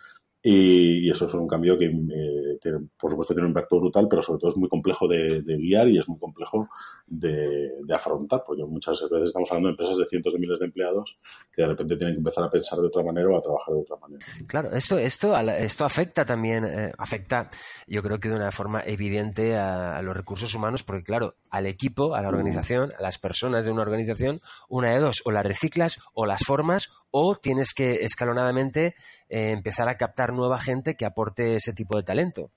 y, 0.47 1.11
eso 1.11 1.27
es 1.27 1.33
un 1.33 1.49
cambio 1.49 1.79
que, 1.79 1.87
eh, 1.87 2.71
por 3.01 3.11
supuesto, 3.11 3.33
tiene 3.33 3.47
un 3.47 3.53
impacto 3.53 3.81
brutal, 3.81 4.07
pero 4.11 4.23
sobre 4.23 4.41
todo 4.41 4.51
es 4.51 4.57
muy 4.59 4.69
complejo 4.69 5.09
de, 5.09 5.43
guiar 5.43 5.89
y 5.89 5.99
es 5.99 6.07
muy 6.07 6.19
complejo 6.19 6.69
de, 7.07 7.71
afrontar, 7.95 8.45
porque 8.47 8.63
muchas 8.65 9.01
veces 9.11 9.29
estamos 9.29 9.51
hablando 9.51 9.69
de 9.69 9.73
empresas 9.73 9.97
de 9.97 10.05
cientos 10.05 10.35
de 10.35 10.39
miles 10.39 10.59
de 10.59 10.67
empleados 10.67 11.17
que 11.51 11.63
de 11.63 11.69
repente 11.69 11.97
tienen 11.97 12.17
que 12.17 12.19
empezar 12.19 12.45
a 12.45 12.51
pensar 12.51 12.79
de 12.79 12.89
otra 12.89 13.03
manera 13.03 13.27
o 13.31 13.39
a 13.39 13.41
trabajar 13.41 13.75
de 13.75 13.81
otra 13.81 13.97
manera. 13.97 14.27
Claro, 14.47 14.71
esto, 14.73 14.99
esto, 14.99 15.35
esto 15.35 15.85
afecta 15.87 16.27
también, 16.27 16.67
eh, 16.67 16.93
afecta, 16.99 17.49
yo 17.87 18.03
creo 18.03 18.21
que 18.21 18.29
de 18.29 18.35
una 18.35 18.51
forma 18.51 18.83
evidente 18.85 19.57
a, 19.57 20.03
los 20.03 20.15
recursos 20.15 20.55
humanos, 20.55 20.83
porque 20.83 21.05
claro, 21.05 21.37
al 21.49 21.67
equipo, 21.67 22.15
a 22.15 22.21
la 22.21 22.29
organización, 22.29 22.93
a 22.99 23.01
las 23.01 23.19
personas 23.19 23.65
de 23.65 23.73
una 23.73 23.81
organización, 23.81 24.41
una 24.69 24.91
de 24.91 24.99
dos, 24.99 25.23
o 25.25 25.31
las 25.31 25.47
reciclas 25.47 26.03
o 26.13 26.27
las 26.27 26.43
formas 26.45 26.93
o 27.17 27.37
tienes 27.37 27.73
que 27.75 28.05
escalonadamente 28.05 28.97
eh, 29.29 29.53
empezar 29.53 29.89
a 29.89 29.97
captar 29.97 30.34
nueva 30.35 30.59
gente 30.59 30.95
que 30.95 31.07
aporte 31.07 31.57
ese 31.57 31.73
tipo 31.73 31.97
de 31.97 32.03
talento. 32.03 32.51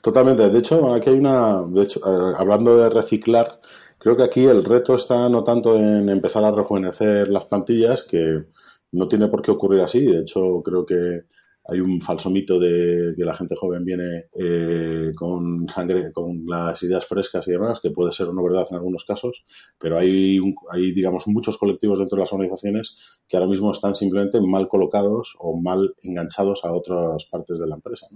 Totalmente. 0.00 0.48
De 0.48 0.58
hecho, 0.58 0.94
aquí 0.94 1.10
hay 1.10 1.18
una, 1.18 1.62
de 1.62 1.82
hecho, 1.82 2.00
hablando 2.04 2.76
de 2.76 2.88
reciclar, 2.88 3.60
creo 3.98 4.16
que 4.16 4.24
aquí 4.24 4.44
el 4.44 4.64
reto 4.64 4.94
está 4.94 5.28
no 5.28 5.44
tanto 5.44 5.76
en 5.76 6.08
empezar 6.08 6.44
a 6.44 6.50
rejuvenecer 6.50 7.28
las 7.28 7.44
plantillas, 7.44 8.04
que 8.04 8.44
no 8.92 9.08
tiene 9.08 9.28
por 9.28 9.42
qué 9.42 9.50
ocurrir 9.50 9.82
así. 9.82 10.04
De 10.04 10.20
hecho, 10.20 10.62
creo 10.64 10.86
que 10.86 11.24
hay 11.68 11.80
un 11.80 12.00
falso 12.00 12.30
mito 12.30 12.58
de 12.58 13.14
que 13.16 13.24
la 13.24 13.34
gente 13.34 13.56
joven 13.56 13.84
viene 13.84 14.26
eh, 14.34 15.12
con 15.16 15.66
sangre, 15.68 16.12
con 16.12 16.46
las 16.46 16.80
ideas 16.82 17.04
frescas 17.06 17.46
y 17.48 17.52
demás, 17.52 17.80
que 17.80 17.90
puede 17.90 18.12
ser 18.12 18.32
no 18.32 18.42
verdad 18.42 18.66
en 18.70 18.76
algunos 18.76 19.04
casos, 19.04 19.44
pero 19.78 19.98
hay, 19.98 20.38
hay, 20.70 20.92
digamos, 20.92 21.26
muchos 21.26 21.58
colectivos 21.58 21.98
dentro 21.98 22.16
de 22.16 22.20
las 22.20 22.32
organizaciones 22.32 22.96
que 23.28 23.36
ahora 23.36 23.48
mismo 23.48 23.72
están 23.72 23.94
simplemente 23.94 24.40
mal 24.40 24.68
colocados 24.68 25.34
o 25.38 25.60
mal 25.60 25.94
enganchados 26.02 26.64
a 26.64 26.72
otras 26.72 27.24
partes 27.26 27.58
de 27.58 27.66
la 27.66 27.74
empresa. 27.74 28.06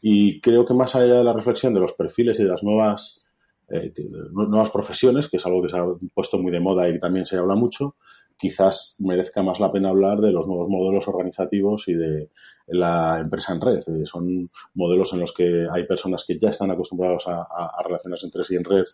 Y 0.00 0.40
creo 0.40 0.64
que 0.64 0.74
más 0.74 0.94
allá 0.94 1.14
de 1.14 1.24
la 1.24 1.32
reflexión 1.32 1.74
de 1.74 1.80
los 1.80 1.94
perfiles 1.94 2.38
y 2.38 2.44
de 2.44 2.50
las 2.50 2.62
nuevas, 2.62 3.24
eh, 3.70 3.92
nuevas 4.32 4.70
profesiones, 4.70 5.28
que 5.28 5.38
es 5.38 5.46
algo 5.46 5.62
que 5.62 5.68
se 5.68 5.78
ha 5.78 5.84
puesto 6.12 6.38
muy 6.38 6.52
de 6.52 6.60
moda 6.60 6.88
y 6.88 7.00
también 7.00 7.26
se 7.26 7.38
habla 7.38 7.56
mucho, 7.56 7.96
quizás 8.44 8.96
merezca 8.98 9.42
más 9.42 9.58
la 9.58 9.72
pena 9.72 9.88
hablar 9.88 10.20
de 10.20 10.30
los 10.30 10.46
nuevos 10.46 10.68
modelos 10.68 11.08
organizativos 11.08 11.88
y 11.88 11.94
de 11.94 12.28
la 12.66 13.18
empresa 13.18 13.54
en 13.54 13.60
red. 13.62 13.78
Eh, 13.78 14.04
son 14.04 14.50
modelos 14.74 15.14
en 15.14 15.20
los 15.20 15.32
que 15.32 15.66
hay 15.72 15.86
personas 15.86 16.26
que 16.26 16.38
ya 16.38 16.50
están 16.50 16.70
acostumbrados 16.70 17.24
a, 17.26 17.46
relacionarse 17.82 18.26
entre 18.26 18.44
sí 18.44 18.54
en 18.54 18.64
red 18.64 18.84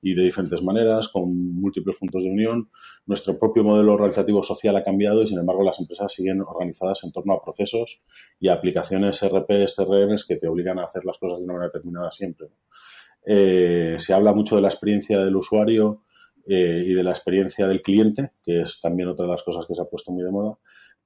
y 0.00 0.14
de 0.14 0.22
diferentes 0.22 0.62
maneras, 0.62 1.08
con 1.08 1.54
múltiples 1.54 1.96
puntos 1.96 2.22
de 2.22 2.30
unión. 2.30 2.70
Nuestro 3.04 3.36
propio 3.36 3.64
modelo 3.64 3.94
organizativo 3.94 4.44
social 4.44 4.76
ha 4.76 4.84
cambiado 4.84 5.22
y, 5.22 5.26
sin 5.26 5.40
embargo, 5.40 5.64
las 5.64 5.80
empresas 5.80 6.12
siguen 6.12 6.40
organizadas 6.42 7.02
en 7.02 7.10
torno 7.10 7.32
a 7.32 7.42
procesos 7.42 8.00
y 8.38 8.46
aplicaciones 8.46 9.20
RP, 9.22 9.66
CRMs 9.74 10.24
que 10.24 10.36
te 10.36 10.46
obligan 10.46 10.78
a 10.78 10.84
hacer 10.84 11.04
las 11.04 11.18
cosas 11.18 11.38
de 11.38 11.44
una 11.46 11.54
manera 11.54 11.72
determinada 11.72 12.12
siempre. 12.12 12.46
Eh, 13.26 13.96
se 13.98 14.14
habla 14.14 14.32
mucho 14.32 14.54
de 14.54 14.62
la 14.62 14.68
experiencia 14.68 15.18
del 15.18 15.34
usuario 15.34 16.04
eh, 16.46 16.82
y 16.86 16.94
de 16.94 17.02
la 17.02 17.10
experiencia 17.10 17.66
del 17.66 17.82
cliente, 17.82 18.32
que 18.42 18.62
es 18.62 18.80
también 18.80 19.08
otra 19.08 19.26
de 19.26 19.32
las 19.32 19.42
cosas 19.42 19.66
que 19.66 19.74
se 19.74 19.82
ha 19.82 19.84
puesto 19.84 20.12
muy 20.12 20.24
de 20.24 20.30
moda, 20.30 20.58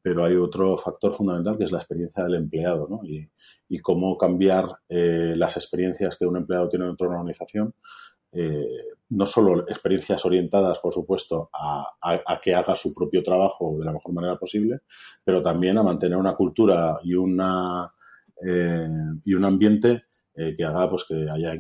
pero 0.03 0.25
hay 0.25 0.37
otro 0.37 0.77
factor 0.77 1.15
fundamental 1.15 1.57
que 1.57 1.65
es 1.65 1.73
la 1.73 1.79
experiencia 1.79 2.25
del 2.25 2.35
empleado 2.35 2.87
¿no? 2.89 3.01
y, 3.05 3.29
y, 3.69 3.79
cómo 3.81 4.19
cambiar 4.19 4.67
eh, 4.89 5.35
las 5.37 5.57
experiencias 5.57 6.17
que 6.17 6.27
un 6.27 6.37
empleado 6.37 6.69
tiene 6.69 6.87
dentro 6.87 7.07
de 7.07 7.11
una 7.11 7.21
organización. 7.21 7.75
Eh, 8.33 8.67
no 9.11 9.27
solo 9.27 9.61
experiencias 9.69 10.25
orientadas, 10.25 10.79
por 10.81 10.93
supuesto, 10.93 11.51
a, 11.53 11.87
a, 12.03 12.41
que 12.41 12.55
haga 12.55 12.75
su 12.75 12.93
propio 12.93 13.23
trabajo 13.23 13.77
de 13.79 13.85
la 13.85 13.93
mejor 13.93 14.13
manera 14.13 14.37
posible, 14.37 14.81
pero 15.25 15.43
también 15.43 15.79
a 15.79 15.83
mantener 15.83 16.19
una 16.19 16.35
cultura 16.35 16.99
y, 17.03 17.15
una, 17.15 17.93
y 19.25 19.35
un 19.35 19.45
ambiente 19.45 20.05
que 20.35 20.65
haga 20.65 20.91
pues, 20.91 21.05
que 21.05 21.31
haya 21.31 21.55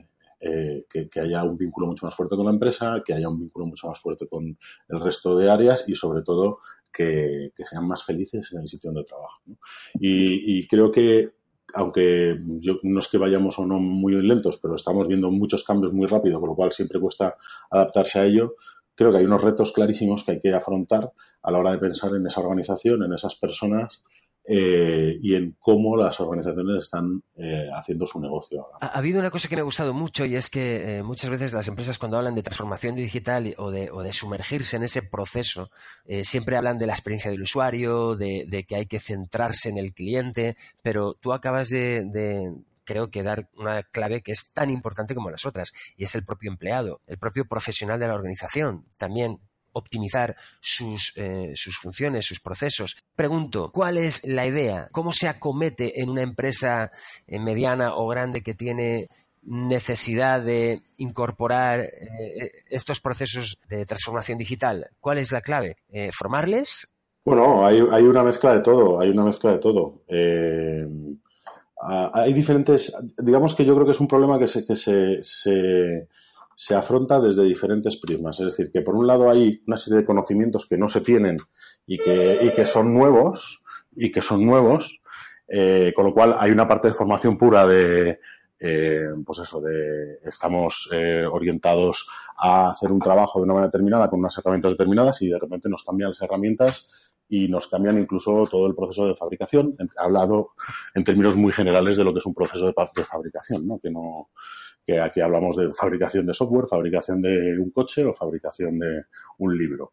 eh, 0.46 0.84
que, 0.90 1.20
haya 1.20 1.42
un 1.42 1.56
vínculo 1.56 1.86
mucho 1.86 2.04
más 2.04 2.14
fuerte 2.14 2.36
con 2.36 2.44
la 2.44 2.52
empresa, 2.52 3.02
que 3.02 3.14
haya 3.14 3.30
un 3.30 3.40
vínculo 3.40 3.64
mucho 3.64 3.88
más 3.88 3.98
fuerte 3.98 4.28
con 4.28 4.44
el 4.46 5.00
resto 5.00 5.38
de 5.38 5.50
áreas 5.50 5.88
y 5.88 5.94
sobre 5.94 6.22
todo 6.22 6.58
que, 6.92 7.52
sean 7.56 7.88
más 7.88 8.04
felices 8.04 8.50
en 8.52 8.60
el 8.60 8.68
sitio 8.68 8.92
donde 8.92 9.08
trabajan. 9.08 9.56
Y, 9.94 10.68
creo 10.68 10.90
que 10.92 11.30
aunque 11.72 12.38
yo, 12.60 12.74
no 12.82 13.00
es 13.00 13.08
que 13.08 13.16
vayamos 13.16 13.58
o 13.58 13.66
no 13.66 13.80
muy 13.80 14.20
lentos, 14.22 14.58
pero 14.58 14.76
estamos 14.76 15.08
viendo 15.08 15.30
muchos 15.30 15.64
cambios 15.64 15.94
muy 15.94 16.06
rápido, 16.06 16.38
con 16.38 16.50
lo 16.50 16.54
cual 16.54 16.72
siempre 16.72 17.00
cuesta 17.00 17.36
adaptarse 17.70 18.20
a 18.20 18.26
ello, 18.26 18.54
creo 18.94 19.10
que 19.10 19.18
hay 19.18 19.24
unos 19.24 19.42
retos 19.42 19.72
clarísimos 19.72 20.24
que 20.24 20.32
hay 20.32 20.40
que 20.40 20.52
afrontar 20.52 21.10
a 21.42 21.50
la 21.50 21.58
hora 21.58 21.72
de 21.72 21.78
pensar 21.78 22.14
en 22.14 22.26
esa 22.26 22.42
organización, 22.42 23.02
en 23.02 23.14
esas 23.14 23.34
personas 23.36 24.04
eh, 24.46 25.18
y 25.22 25.34
en 25.34 25.56
cómo 25.58 25.96
las 25.96 26.20
organizaciones 26.20 26.84
están 26.84 27.22
eh, 27.36 27.68
haciendo 27.74 28.06
su 28.06 28.20
negocio 28.20 28.62
ahora. 28.62 28.78
Ha, 28.80 28.98
habido 28.98 29.20
una 29.20 29.30
cosa 29.30 29.48
que 29.48 29.56
me 29.56 29.62
ha 29.62 29.64
gustado 29.64 29.94
mucho 29.94 30.26
y 30.26 30.36
es 30.36 30.50
que 30.50 30.98
eh, 30.98 31.02
muchas 31.02 31.30
veces 31.30 31.54
las 31.54 31.66
empresas 31.68 31.96
cuando 31.96 32.18
hablan 32.18 32.34
de 32.34 32.42
transformación 32.42 32.94
digital 32.94 33.54
o 33.56 33.70
de, 33.70 33.90
o 33.90 34.02
de 34.02 34.12
sumergirse 34.12 34.76
en 34.76 34.82
ese 34.82 35.02
proceso, 35.02 35.70
siempre 36.22 36.56
hablan 36.56 36.78
de 36.78 36.86
la 36.86 36.92
experiencia 36.92 37.30
del 37.30 37.42
usuario, 37.42 38.16
de, 38.16 38.64
que 38.68 38.76
hay 38.76 38.86
que 38.86 38.98
centrarse 38.98 39.70
en 39.70 39.78
el 39.78 39.94
cliente, 39.94 40.56
pero 40.82 41.14
tú 41.14 41.32
acabas 41.32 41.70
de 41.70 42.52
creo 42.84 43.10
que 43.10 43.22
dar 43.22 43.48
una 43.56 43.82
clave 43.82 44.22
que 44.22 44.32
es 44.32 44.52
tan 44.52 44.70
importante 44.70 45.14
como 45.14 45.30
las 45.30 45.46
otras, 45.46 45.72
y 45.96 46.04
es 46.04 46.14
el 46.14 46.24
propio 46.24 46.50
empleado, 46.50 47.00
el 47.06 47.18
propio 47.18 47.46
profesional 47.46 47.98
de 47.98 48.08
la 48.08 48.14
organización. 48.14 48.84
También 48.98 49.40
optimizar 49.74 50.34
sus, 50.60 51.12
eh, 51.16 51.52
sus 51.54 51.76
funciones, 51.76 52.26
sus 52.26 52.40
procesos. 52.40 52.96
Pregunto, 53.14 53.70
¿cuál 53.72 53.98
es 53.98 54.24
la 54.24 54.46
idea? 54.46 54.88
¿Cómo 54.90 55.12
se 55.12 55.28
acomete 55.28 56.00
en 56.00 56.08
una 56.10 56.22
empresa 56.22 56.90
eh, 57.26 57.38
mediana 57.38 57.94
o 57.94 58.08
grande 58.08 58.42
que 58.42 58.54
tiene 58.54 59.08
necesidad 59.42 60.42
de 60.42 60.82
incorporar 60.96 61.80
eh, 61.80 62.50
estos 62.70 63.00
procesos 63.00 63.60
de 63.68 63.84
transformación 63.84 64.38
digital? 64.38 64.88
¿Cuál 65.00 65.18
es 65.18 65.30
la 65.32 65.42
clave? 65.42 65.76
¿Formarles? 66.12 66.94
Bueno, 67.24 67.66
hay, 67.66 67.82
hay, 67.90 68.04
una 68.04 68.22
mezcla 68.22 68.54
de 68.54 68.60
todo, 68.60 69.00
hay 69.00 69.10
una 69.10 69.24
mezcla 69.24 69.52
de 69.52 69.58
todo. 69.58 70.02
hay 72.12 72.32
diferentes, 72.32 72.94
digamos 73.18 73.54
que 73.54 73.64
yo 73.64 73.74
creo 73.74 73.86
que 73.86 73.92
es 73.92 74.00
un 74.00 74.08
problema 74.08 74.38
que 74.38 74.48
se, 74.48 74.66
que 74.66 74.76
se, 74.76 75.22
se 75.22 76.08
se 76.56 76.74
afronta 76.74 77.20
desde 77.20 77.44
diferentes 77.44 77.96
prismas. 77.96 78.38
Es 78.40 78.46
decir, 78.46 78.70
que 78.72 78.82
por 78.82 78.94
un 78.94 79.06
lado 79.06 79.30
hay 79.30 79.62
una 79.66 79.76
serie 79.76 80.00
de 80.00 80.06
conocimientos 80.06 80.66
que 80.66 80.78
no 80.78 80.88
se 80.88 81.00
tienen 81.00 81.38
y 81.86 81.98
que, 81.98 82.52
que 82.54 82.66
son 82.66 82.94
nuevos, 82.94 83.62
y 83.96 84.10
que 84.10 84.22
son 84.22 84.44
nuevos, 84.44 85.00
eh, 85.48 85.92
con 85.94 86.06
lo 86.06 86.14
cual 86.14 86.36
hay 86.38 86.50
una 86.50 86.66
parte 86.66 86.88
de 86.88 86.94
formación 86.94 87.36
pura 87.36 87.66
de, 87.66 88.18
eh, 88.58 89.08
pues 89.24 89.40
eso, 89.40 89.60
de 89.60 90.18
estamos 90.24 90.88
eh, 90.92 91.26
orientados 91.30 92.08
a 92.38 92.70
hacer 92.70 92.90
un 92.90 93.00
trabajo 93.00 93.38
de 93.38 93.44
una 93.44 93.54
manera 93.54 93.68
determinada 93.68 94.08
con 94.08 94.20
unas 94.20 94.36
herramientas 94.38 94.72
determinadas 94.72 95.20
y 95.22 95.28
de 95.28 95.38
repente 95.38 95.68
nos 95.68 95.84
cambian 95.84 96.10
las 96.10 96.22
herramientas 96.22 96.88
y 97.28 97.48
nos 97.48 97.68
cambian 97.68 97.98
incluso 97.98 98.44
todo 98.50 98.66
el 98.66 98.74
proceso 98.74 99.06
de 99.06 99.16
fabricación. 99.16 99.76
He 99.78 100.02
hablado 100.02 100.50
en 100.94 101.04
términos 101.04 101.36
muy 101.36 101.52
generales 101.52 101.96
de 101.96 102.04
lo 102.04 102.12
que 102.12 102.20
es 102.20 102.26
un 102.26 102.34
proceso 102.34 102.66
de, 102.66 102.74
de 102.94 103.04
fabricación, 103.04 103.66
¿no? 103.66 103.78
Que 103.78 103.90
no, 103.90 104.30
que 104.86 105.00
aquí 105.00 105.20
hablamos 105.20 105.56
de 105.56 105.72
fabricación 105.72 106.26
de 106.26 106.34
software, 106.34 106.66
fabricación 106.66 107.22
de 107.22 107.58
un 107.58 107.70
coche 107.70 108.04
o 108.04 108.14
fabricación 108.14 108.78
de 108.78 109.04
un 109.38 109.56
libro. 109.56 109.92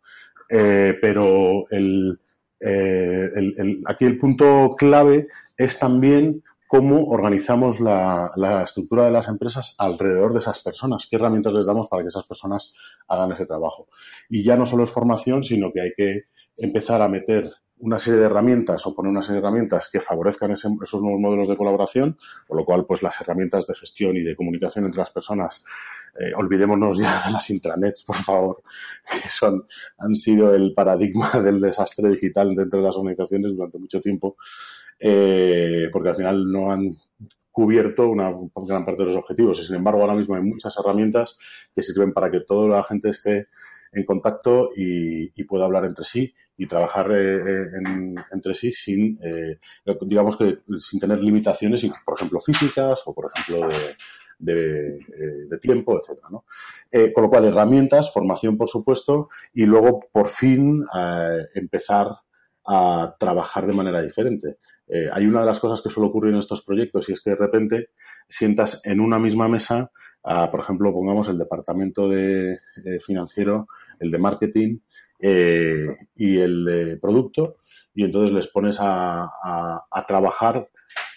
Eh, 0.50 0.98
pero 1.00 1.66
eh, 1.72 3.32
el, 3.36 3.82
aquí 3.86 4.06
el 4.06 4.18
punto 4.18 4.76
clave 4.78 5.28
es 5.58 5.80
también 5.80 6.44
cómo 6.68 7.06
organizamos 7.10 7.80
la, 7.80 8.32
la, 8.36 8.64
estructura 8.64 9.06
de 9.06 9.12
las 9.12 9.28
empresas 9.28 9.76
alrededor 9.78 10.32
de 10.32 10.40
esas 10.40 10.60
personas, 10.60 11.08
qué 11.10 11.18
herramientas 11.18 11.54
les 11.54 11.66
damos 11.66 11.90
para 11.90 12.02
que 12.02 12.10
esas 12.10 12.26
personas 12.26 12.74
hagan 13.08 13.32
ese 13.34 13.46
trabajo. 13.46 13.88
Y 14.30 14.44
ya 14.44 14.56
no 14.56 14.66
solo 14.66 14.86
es 14.86 14.92
formación, 14.92 15.44
sino 15.44 15.72
que 15.74 15.82
hay 15.82 15.92
que 15.96 16.24
empezar 16.58 17.02
a 17.02 17.10
meter 17.10 17.52
una 17.82 18.00
serie 18.00 18.20
de 18.20 18.28
herramientas 18.28 18.86
o 18.86 18.94
poner 18.94 19.12
una 19.12 19.22
serie 19.22 19.42
de 19.42 19.48
herramientas 19.48 19.90
que 19.92 20.00
favorezcan 20.00 20.52
esos 20.52 21.02
nuevos 21.02 21.20
modelos 21.20 21.48
de 21.48 21.58
colaboración, 21.58 22.18
con 22.48 22.58
lo 22.58 22.66
cual, 22.66 22.86
pues 22.86 23.02
las 23.02 23.20
herramientas 23.20 23.68
de 23.68 23.76
gestión 23.76 24.16
y 24.16 24.22
de 24.22 24.36
comunicación 24.36 24.86
entre 24.86 25.00
las 25.00 25.12
personas, 25.12 25.64
eh, 26.20 26.32
olvidémonos 26.36 27.00
ya 27.00 27.24
de 27.26 27.32
las 27.32 27.50
intranets, 27.50 28.04
por 28.04 28.18
favor, 28.18 28.64
que 29.24 29.30
son, 29.30 29.66
han 29.98 30.16
sido 30.16 30.54
el 30.54 30.74
paradigma 30.74 31.32
del 31.44 31.60
desastre 31.60 32.10
digital 32.10 32.56
dentro 32.56 32.80
de 32.80 32.86
las 32.86 32.96
organizaciones 32.96 33.56
durante 33.56 33.80
mucho 33.80 34.00
tiempo, 34.00 34.38
eh, 35.00 35.90
porque 35.92 36.10
al 36.10 36.16
final 36.16 36.52
no 36.52 36.72
han 36.72 36.96
cubierto 37.52 38.08
una 38.10 38.32
gran 38.56 38.86
parte 38.86 39.02
de 39.02 39.08
los 39.08 39.18
objetivos. 39.18 39.60
Y 39.60 39.64
sin 39.64 39.76
embargo 39.76 40.02
ahora 40.02 40.16
mismo 40.16 40.36
hay 40.36 40.42
muchas 40.42 40.78
herramientas 40.78 41.38
que 41.76 41.82
sirven 41.82 42.14
para 42.14 42.32
que 42.32 42.42
toda 42.42 42.78
la 42.78 42.84
gente 42.84 43.10
esté 43.10 43.48
en 43.92 44.06
contacto 44.06 44.70
y, 44.76 45.32
y 45.40 45.44
pueda 45.44 45.66
hablar 45.66 45.86
entre 45.86 46.06
sí 46.06 46.34
y 46.62 46.68
trabajar 46.68 47.12
eh, 47.12 47.38
eh, 47.38 48.16
entre 48.32 48.54
sí 48.54 48.72
sin, 48.72 49.20
eh, 49.24 49.58
digamos 50.02 50.38
que 50.38 50.60
sin 50.80 51.00
tener 51.00 51.20
limitaciones, 51.20 51.84
por 52.06 52.16
ejemplo, 52.16 52.40
físicas 52.40 53.02
o, 53.08 53.16
por 53.16 53.32
ejemplo, 53.34 53.68
de, 54.38 55.00
de, 55.50 55.58
tiempo, 55.58 55.98
etcétera, 55.98 56.28
con 57.14 57.24
lo 57.24 57.30
cual, 57.32 57.46
herramientas, 57.46 58.14
formación, 58.14 58.58
por 58.58 58.70
supuesto, 58.70 59.30
y 59.54 59.66
luego, 59.66 60.02
por 60.12 60.28
fin, 60.28 60.86
empezar 61.56 62.10
a 62.68 63.16
trabajar 63.20 63.66
de 63.66 63.74
manera 63.74 64.02
diferente. 64.02 64.58
hay 65.12 65.26
una 65.26 65.42
de 65.42 65.48
las 65.48 65.60
cosas 65.60 65.82
que 65.82 65.90
suele 65.90 66.10
ocurrir 66.10 66.34
en 66.34 66.40
estos 66.40 66.64
proyectos 66.64 67.10
y 67.10 67.14
es 67.14 67.22
que 67.22 67.32
de 67.32 67.36
repente 67.38 67.90
sientas 68.30 68.82
en 68.84 69.00
una 69.00 69.18
misma 69.18 69.48
mesa, 69.48 69.92
a, 70.24 70.52
por 70.52 70.60
ejemplo, 70.60 70.94
pongamos 70.94 71.28
el 71.28 71.40
departamento 71.40 72.08
de 72.08 72.60
financiero, 73.04 73.68
el 74.02 74.12
de 74.12 74.18
marketing 74.18 74.80
eh, 75.20 75.86
y 76.16 76.38
el 76.40 76.66
de 76.66 76.98
producto, 76.98 77.58
y 77.94 78.04
entonces 78.04 78.34
les 78.34 78.48
pones 78.48 78.78
a, 78.80 79.24
a, 79.24 80.06
trabajar 80.08 80.70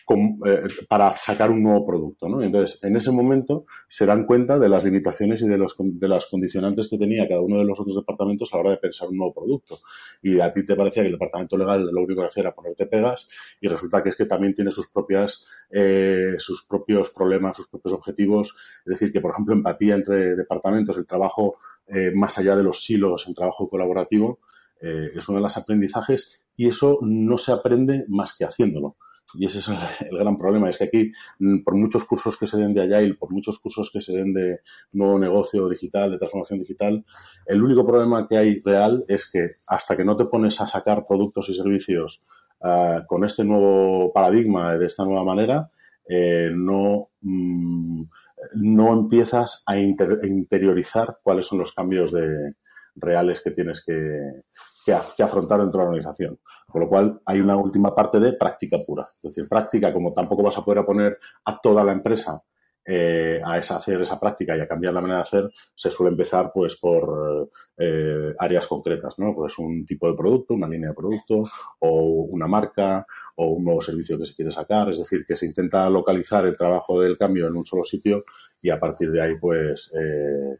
eh, 0.06 0.62
para 0.86 1.16
sacar 1.16 1.50
un 1.50 1.62
nuevo 1.62 1.86
producto. 1.86 2.28
¿no? 2.28 2.42
entonces, 2.42 2.82
en 2.84 2.94
ese 2.96 3.10
momento 3.10 3.64
se 3.88 4.04
dan 4.04 4.26
cuenta 4.26 4.58
de 4.58 4.68
las 4.68 4.84
limitaciones 4.84 5.40
y 5.40 5.48
de, 5.48 5.56
los, 5.56 5.74
de 5.78 6.08
las 6.08 6.26
condicionantes 6.26 6.88
que 6.88 6.98
tenía 6.98 7.26
cada 7.26 7.40
uno 7.40 7.58
de 7.58 7.64
los 7.64 7.80
otros 7.80 7.96
departamentos 7.96 8.52
a 8.52 8.56
la 8.56 8.60
hora 8.60 8.70
de 8.72 8.76
pensar 8.76 9.08
un 9.08 9.16
nuevo 9.16 9.32
producto. 9.32 9.78
Y 10.22 10.40
a 10.40 10.52
ti 10.52 10.66
te 10.66 10.76
parecía 10.76 11.02
que 11.02 11.06
el 11.06 11.14
departamento 11.14 11.56
legal 11.56 11.86
lo 11.90 12.02
único 12.02 12.20
que 12.20 12.26
hacía 12.26 12.42
era 12.42 12.54
ponerte 12.54 12.86
pegas 12.86 13.28
y 13.60 13.68
resulta 13.68 14.02
que 14.02 14.10
es 14.10 14.16
que 14.16 14.26
también 14.26 14.54
tiene 14.54 14.70
sus 14.70 14.88
propias 14.88 15.46
eh, 15.70 16.34
sus 16.38 16.66
propios 16.66 17.10
problemas, 17.10 17.56
sus 17.56 17.68
propios 17.68 17.94
objetivos. 17.94 18.54
Es 18.84 18.92
decir, 18.92 19.10
que, 19.10 19.20
por 19.20 19.30
ejemplo, 19.30 19.54
empatía 19.54 19.94
entre 19.94 20.36
departamentos, 20.36 20.98
el 20.98 21.06
trabajo 21.06 21.56
eh, 21.86 22.10
más 22.14 22.38
allá 22.38 22.56
de 22.56 22.62
los 22.62 22.82
silos 22.82 23.26
en 23.26 23.34
trabajo 23.34 23.68
colaborativo, 23.68 24.40
eh, 24.80 25.10
es 25.14 25.28
uno 25.28 25.38
de 25.38 25.42
los 25.42 25.56
aprendizajes 25.56 26.40
y 26.56 26.68
eso 26.68 26.98
no 27.02 27.38
se 27.38 27.52
aprende 27.52 28.04
más 28.08 28.36
que 28.36 28.44
haciéndolo. 28.44 28.96
Y 29.36 29.46
ese 29.46 29.58
es 29.58 29.68
el, 30.10 30.18
gran 30.18 30.38
problema, 30.38 30.70
es 30.70 30.78
que 30.78 30.84
aquí, 30.84 31.12
mm, 31.38 31.62
por 31.62 31.74
muchos 31.74 32.04
cursos 32.04 32.36
que 32.36 32.46
se 32.46 32.58
den 32.58 32.74
de 32.74 32.82
Agile, 32.82 33.14
por 33.14 33.30
muchos 33.30 33.58
cursos 33.58 33.90
que 33.92 34.00
se 34.00 34.12
den 34.12 34.32
de 34.32 34.60
nuevo 34.92 35.18
negocio 35.18 35.68
digital, 35.68 36.10
de 36.10 36.18
transformación 36.18 36.60
digital, 36.60 37.04
el 37.46 37.62
único 37.62 37.86
problema 37.86 38.26
que 38.28 38.36
hay 38.36 38.60
real 38.60 39.04
es 39.08 39.30
que 39.30 39.56
hasta 39.66 39.96
que 39.96 40.04
no 40.04 40.16
te 40.16 40.26
pones 40.26 40.60
a 40.60 40.68
sacar 40.68 41.06
productos 41.06 41.48
y 41.48 41.54
servicios 41.54 42.22
ah, 42.62 43.02
con 43.06 43.24
este 43.24 43.44
nuevo 43.44 44.12
paradigma, 44.12 44.76
de 44.76 44.86
esta 44.86 45.04
nueva 45.04 45.24
manera, 45.24 45.70
eh, 46.08 46.50
no... 46.54 47.08
Mm, 47.20 48.04
no 48.54 48.92
empiezas 48.92 49.62
a, 49.66 49.76
interiorizar 49.78 51.18
cuáles 51.22 51.46
son 51.46 51.58
los 51.58 51.74
cambios 51.74 52.12
de, 52.12 52.54
reales 52.96 53.40
que 53.40 53.50
tienes 53.50 53.84
que, 53.84 54.92
afrontar 55.22 55.60
dentro 55.60 55.78
de 55.78 55.84
la 55.84 55.90
organización. 55.90 56.38
Con 56.68 56.82
lo 56.82 56.88
cual, 56.88 57.20
hay 57.24 57.40
una 57.40 57.56
última 57.56 57.94
parte 57.94 58.20
de 58.20 58.34
práctica 58.34 58.78
pura. 58.84 59.08
Es 59.16 59.22
decir, 59.22 59.48
práctica, 59.48 59.92
como 59.92 60.12
tampoco 60.12 60.42
vas 60.42 60.58
a 60.58 60.64
poder 60.64 60.84
poner 60.84 61.18
a 61.44 61.60
toda 61.60 61.84
la 61.84 61.92
empresa 61.92 62.42
eh, 62.86 63.40
a 63.42 63.56
esa, 63.56 63.76
hacer 63.76 64.02
esa 64.02 64.20
práctica 64.20 64.56
y 64.56 64.60
a 64.60 64.68
cambiar 64.68 64.92
la 64.92 65.00
manera 65.00 65.18
de 65.18 65.22
hacer, 65.22 65.50
se 65.74 65.90
suele 65.90 66.10
empezar 66.10 66.50
pues 66.52 66.76
por 66.76 67.50
eh, 67.78 68.34
áreas 68.38 68.66
concretas, 68.66 69.18
¿no? 69.18 69.34
Pues 69.34 69.58
un 69.58 69.86
tipo 69.86 70.06
de 70.08 70.16
producto, 70.16 70.52
una 70.52 70.68
línea 70.68 70.90
de 70.90 70.94
producto 70.94 71.42
o 71.78 72.26
una 72.30 72.46
marca 72.46 73.06
o 73.36 73.52
un 73.52 73.64
nuevo 73.64 73.80
servicio 73.80 74.18
que 74.18 74.26
se 74.26 74.34
quiere 74.34 74.52
sacar. 74.52 74.90
Es 74.90 74.98
decir, 74.98 75.24
que 75.26 75.36
se 75.36 75.46
intenta 75.46 75.88
localizar 75.90 76.46
el 76.46 76.56
trabajo 76.56 77.00
del 77.00 77.18
cambio 77.18 77.46
en 77.46 77.56
un 77.56 77.64
solo 77.64 77.84
sitio 77.84 78.24
y 78.60 78.70
a 78.70 78.78
partir 78.78 79.10
de 79.10 79.22
ahí 79.22 79.38
pues 79.38 79.90
eh, 79.94 80.58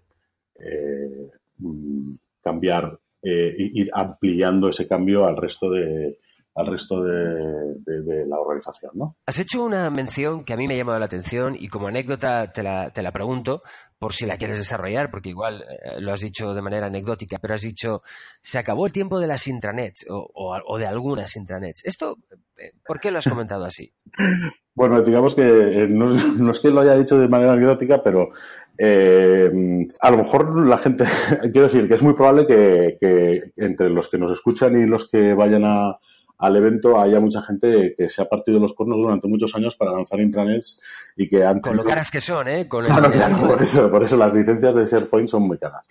mm, 1.59 2.15
cambiar, 2.43 2.99
ir 3.23 3.91
ampliando 3.95 4.69
ese 4.69 4.87
cambio 4.87 5.25
al 5.25 5.37
resto 5.37 5.71
de, 5.71 6.19
al 6.55 6.67
resto 6.67 7.03
de, 7.03 8.27
la 8.27 8.39
organización. 8.39 8.93
¿no? 8.95 9.17
Has 9.27 9.39
hecho 9.39 9.63
una 9.63 9.91
mención 9.91 10.45
que 10.45 10.53
a 10.53 10.57
mí 10.57 10.69
me 10.69 10.75
ha 10.75 10.79
llamado 10.79 10.99
la 10.99 11.07
atención 11.07 11.57
y 11.59 11.69
como 11.69 11.89
anécdota 11.89 12.53
te 12.53 12.63
la, 12.63 12.91
te 12.91 13.03
la 13.03 13.13
pregunto 13.13 13.61
por 13.99 14.13
si 14.13 14.27
la 14.27 14.37
quieres 14.37 14.59
desarrollar, 14.59 15.11
porque 15.11 15.31
igual 15.31 15.63
eh, 15.63 16.01
lo 16.01 16.13
has 16.13 16.21
dicho 16.21 16.55
de 16.55 16.63
manera 16.63 16.87
anecdótica, 16.87 17.39
pero 17.41 17.55
has 17.55 17.63
dicho, 17.63 18.03
se 18.41 18.59
acabó 18.59 18.87
el 18.87 18.93
tiempo 18.93 19.19
de 19.19 19.27
las 19.27 19.47
intranets 19.49 20.07
o, 20.09 20.31
o, 20.35 20.79
de 20.79 20.87
algunas 20.87 21.35
intranets. 21.37 21.85
¿Esto 21.85 22.19
eh, 22.57 22.73
por 22.87 23.01
qué 23.01 23.11
lo 23.11 23.19
has 23.19 23.29
comentado 23.29 23.65
así? 23.65 23.93
Bueno, 24.77 25.03
digamos 25.03 25.37
que 25.37 25.43
eh, 25.43 25.87
no, 25.87 26.51
es 26.51 26.59
que 26.59 26.69
lo 26.69 26.81
haya 26.81 26.97
dicho 26.97 27.17
de 27.17 27.29
manera 27.29 27.53
anecdótica, 27.53 28.03
pero 28.03 28.31
a 28.77 30.11
lo 30.11 30.17
mejor 30.17 30.67
la 30.67 30.79
gente, 30.79 31.05
quiero 31.53 31.69
decir 31.69 31.87
que 31.87 31.95
es 31.95 32.03
muy 32.03 32.15
probable 32.15 32.45
que 32.45 33.53
entre 33.57 33.89
los 33.89 34.09
que 34.09 34.19
nos 34.19 34.33
escuchan 34.33 34.77
y 34.77 34.85
los 34.85 35.09
que 35.09 35.33
vayan 35.33 35.63
a, 35.65 35.97
al 36.45 36.57
evento 36.57 37.01
haya 37.01 37.21
mucha 37.21 37.43
gente 37.43 37.95
que 37.97 38.09
se 38.09 38.23
ha 38.23 38.27
partido 38.27 38.61
los 38.61 38.75
cornos 38.75 38.99
durante 38.99 39.29
muchos 39.29 39.55
años 39.55 39.77
para 39.77 39.93
lanzar 39.93 40.21
intranets 40.21 40.79
y 41.17 41.29
que 41.29 41.45
han 41.45 41.61
Con 41.61 41.77
lo 41.77 41.85
caras 41.85 42.11
que 42.11 42.21
son, 42.21 42.49
¿eh? 42.49 42.69
Con 42.69 42.85
claro, 42.85 43.11
por 43.49 43.63
eso, 43.63 43.91
por 43.91 44.03
eso 44.03 44.17
las 44.17 44.33
licencias 44.33 44.75
de 44.75 44.85
SharePoint 44.85 45.29
son 45.29 45.43
muy 45.43 45.59
caras. 45.59 45.87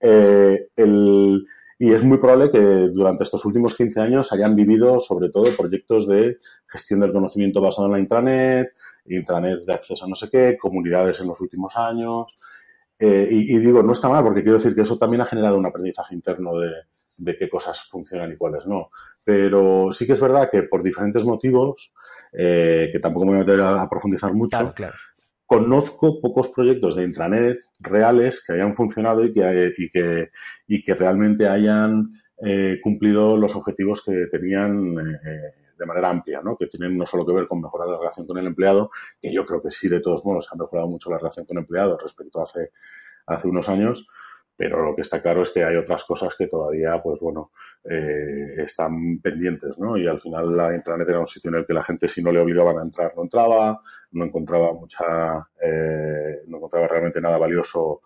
Eh, 0.00 0.68
el, 0.76 1.44
y 1.78 1.92
es 1.92 2.02
muy 2.02 2.18
probable 2.18 2.50
que 2.50 2.58
durante 2.58 3.24
estos 3.24 3.44
últimos 3.44 3.76
15 3.76 4.00
años 4.00 4.32
hayan 4.32 4.56
vivido 4.56 4.98
sobre 5.00 5.28
todo 5.30 5.44
proyectos 5.56 6.08
de 6.08 6.38
gestión 6.66 7.00
del 7.00 7.12
conocimiento 7.12 7.60
basado 7.60 7.86
en 7.86 7.92
la 7.92 7.98
intranet, 8.00 8.72
intranet 9.06 9.64
de 9.64 9.74
acceso 9.74 10.04
a 10.04 10.08
no 10.08 10.16
sé 10.16 10.28
qué, 10.30 10.56
comunidades 10.58 11.20
en 11.20 11.28
los 11.28 11.40
últimos 11.40 11.76
años. 11.76 12.34
Eh, 12.98 13.28
y, 13.30 13.54
y, 13.54 13.58
digo, 13.58 13.82
no 13.84 13.92
está 13.92 14.08
mal, 14.08 14.24
porque 14.24 14.42
quiero 14.42 14.58
decir 14.58 14.74
que 14.74 14.80
eso 14.80 14.98
también 14.98 15.20
ha 15.20 15.26
generado 15.26 15.56
un 15.56 15.66
aprendizaje 15.66 16.16
interno 16.16 16.58
de, 16.58 16.70
de 17.18 17.36
qué 17.36 17.48
cosas 17.48 17.82
funcionan 17.90 18.32
y 18.32 18.36
cuáles 18.36 18.64
no. 18.66 18.90
Pero 19.24 19.92
sí 19.92 20.06
que 20.06 20.12
es 20.12 20.20
verdad 20.20 20.48
que 20.50 20.62
por 20.62 20.82
diferentes 20.82 21.24
motivos, 21.24 21.92
eh, 22.32 22.88
que 22.92 23.00
tampoco 23.00 23.26
me 23.26 23.32
voy 23.32 23.40
a 23.40 23.44
meter 23.44 23.60
a, 23.60 23.88
profundizar 23.88 24.32
mucho, 24.32 24.56
Claro, 24.56 24.74
claro. 24.74 24.94
conozco 25.44 26.20
pocos 26.20 26.48
proyectos 26.48 26.96
de 26.96 27.04
intranet 27.04 27.58
reales 27.80 28.42
que 28.44 28.54
hayan 28.54 28.72
funcionado 28.72 29.24
y 29.24 29.34
que, 29.34 29.74
y 29.76 29.90
que, 29.90 30.30
y 30.66 30.82
que 30.82 30.94
realmente 30.94 31.46
hayan 31.46 32.10
eh, 32.40 32.78
cumplido 32.82 33.36
los 33.36 33.56
objetivos 33.56 34.04
que 34.04 34.26
tenían 34.30 34.96
eh, 34.98 35.50
de 35.76 35.86
manera 35.86 36.10
amplia, 36.10 36.40
¿no? 36.40 36.56
que 36.56 36.66
tienen 36.66 36.96
no 36.96 37.04
solo 37.04 37.26
que 37.26 37.32
ver 37.32 37.48
con 37.48 37.60
mejorar 37.60 37.88
la 37.88 37.98
relación 37.98 38.26
con 38.26 38.38
el 38.38 38.46
empleado, 38.46 38.90
que 39.20 39.32
yo 39.32 39.44
creo 39.44 39.60
que 39.60 39.72
sí, 39.72 39.88
de 39.88 40.00
todos 40.00 40.24
modos, 40.24 40.48
ha 40.52 40.56
mejorado 40.56 40.88
mucho 40.88 41.10
la 41.10 41.18
relación 41.18 41.46
con 41.46 41.56
el 41.56 41.62
empleado 41.62 41.98
respecto 41.98 42.38
a 42.38 42.44
hace, 42.44 42.70
hace 43.26 43.48
unos 43.48 43.68
años, 43.68 44.06
pero 44.58 44.84
lo 44.84 44.96
que 44.96 45.02
está 45.02 45.22
claro 45.22 45.42
es 45.42 45.50
que 45.50 45.62
hay 45.62 45.76
otras 45.76 46.02
cosas 46.02 46.34
que 46.36 46.48
todavía, 46.48 47.00
pues 47.00 47.20
bueno, 47.20 47.52
eh, 47.84 48.54
están 48.56 49.20
pendientes, 49.20 49.78
¿no? 49.78 49.96
Y 49.96 50.08
al 50.08 50.18
final 50.18 50.56
la 50.56 50.74
intranet 50.74 51.08
era 51.08 51.20
un 51.20 51.28
sitio 51.28 51.48
en 51.50 51.58
el 51.58 51.66
que 51.66 51.74
la 51.74 51.84
gente, 51.84 52.08
si 52.08 52.20
no 52.24 52.32
le 52.32 52.40
obligaban 52.40 52.76
a 52.76 52.82
entrar, 52.82 53.12
no 53.16 53.22
entraba, 53.22 53.80
no 54.10 54.24
encontraba 54.24 54.72
mucha, 54.72 55.48
eh, 55.62 56.42
no 56.48 56.56
encontraba 56.56 56.88
realmente 56.88 57.20
nada 57.20 57.38
valioso 57.38 58.02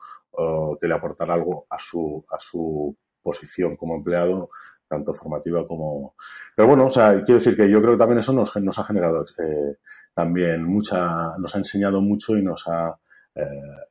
que 0.81 0.89
le 0.89 0.95
aportara 0.95 1.35
algo 1.35 1.67
a 1.69 1.79
su, 1.79 2.25
a 2.31 2.41
su 2.41 2.97
posición 3.23 3.77
como 3.77 3.97
empleado, 3.97 4.51
tanto 4.89 5.15
formativa 5.15 5.67
como... 5.67 6.15
Pero 6.55 6.69
bueno, 6.69 6.87
o 6.87 6.91
sea, 6.91 7.23
quiero 7.25 7.39
decir 7.39 7.57
que 7.57 7.71
yo 7.71 7.81
creo 7.81 7.93
que 7.93 7.99
también 7.99 8.19
eso 8.19 8.33
nos, 8.33 8.55
nos 8.57 8.79
ha 8.79 8.85
generado 8.85 9.25
eh, 9.39 9.77
también 10.15 10.65
mucha, 10.65 11.37
nos 11.39 11.55
ha 11.55 11.59
enseñado 11.59 12.01
mucho 12.01 12.37
y 12.37 12.43
nos 12.43 12.67
ha 12.67 12.99
eh, 13.35 13.45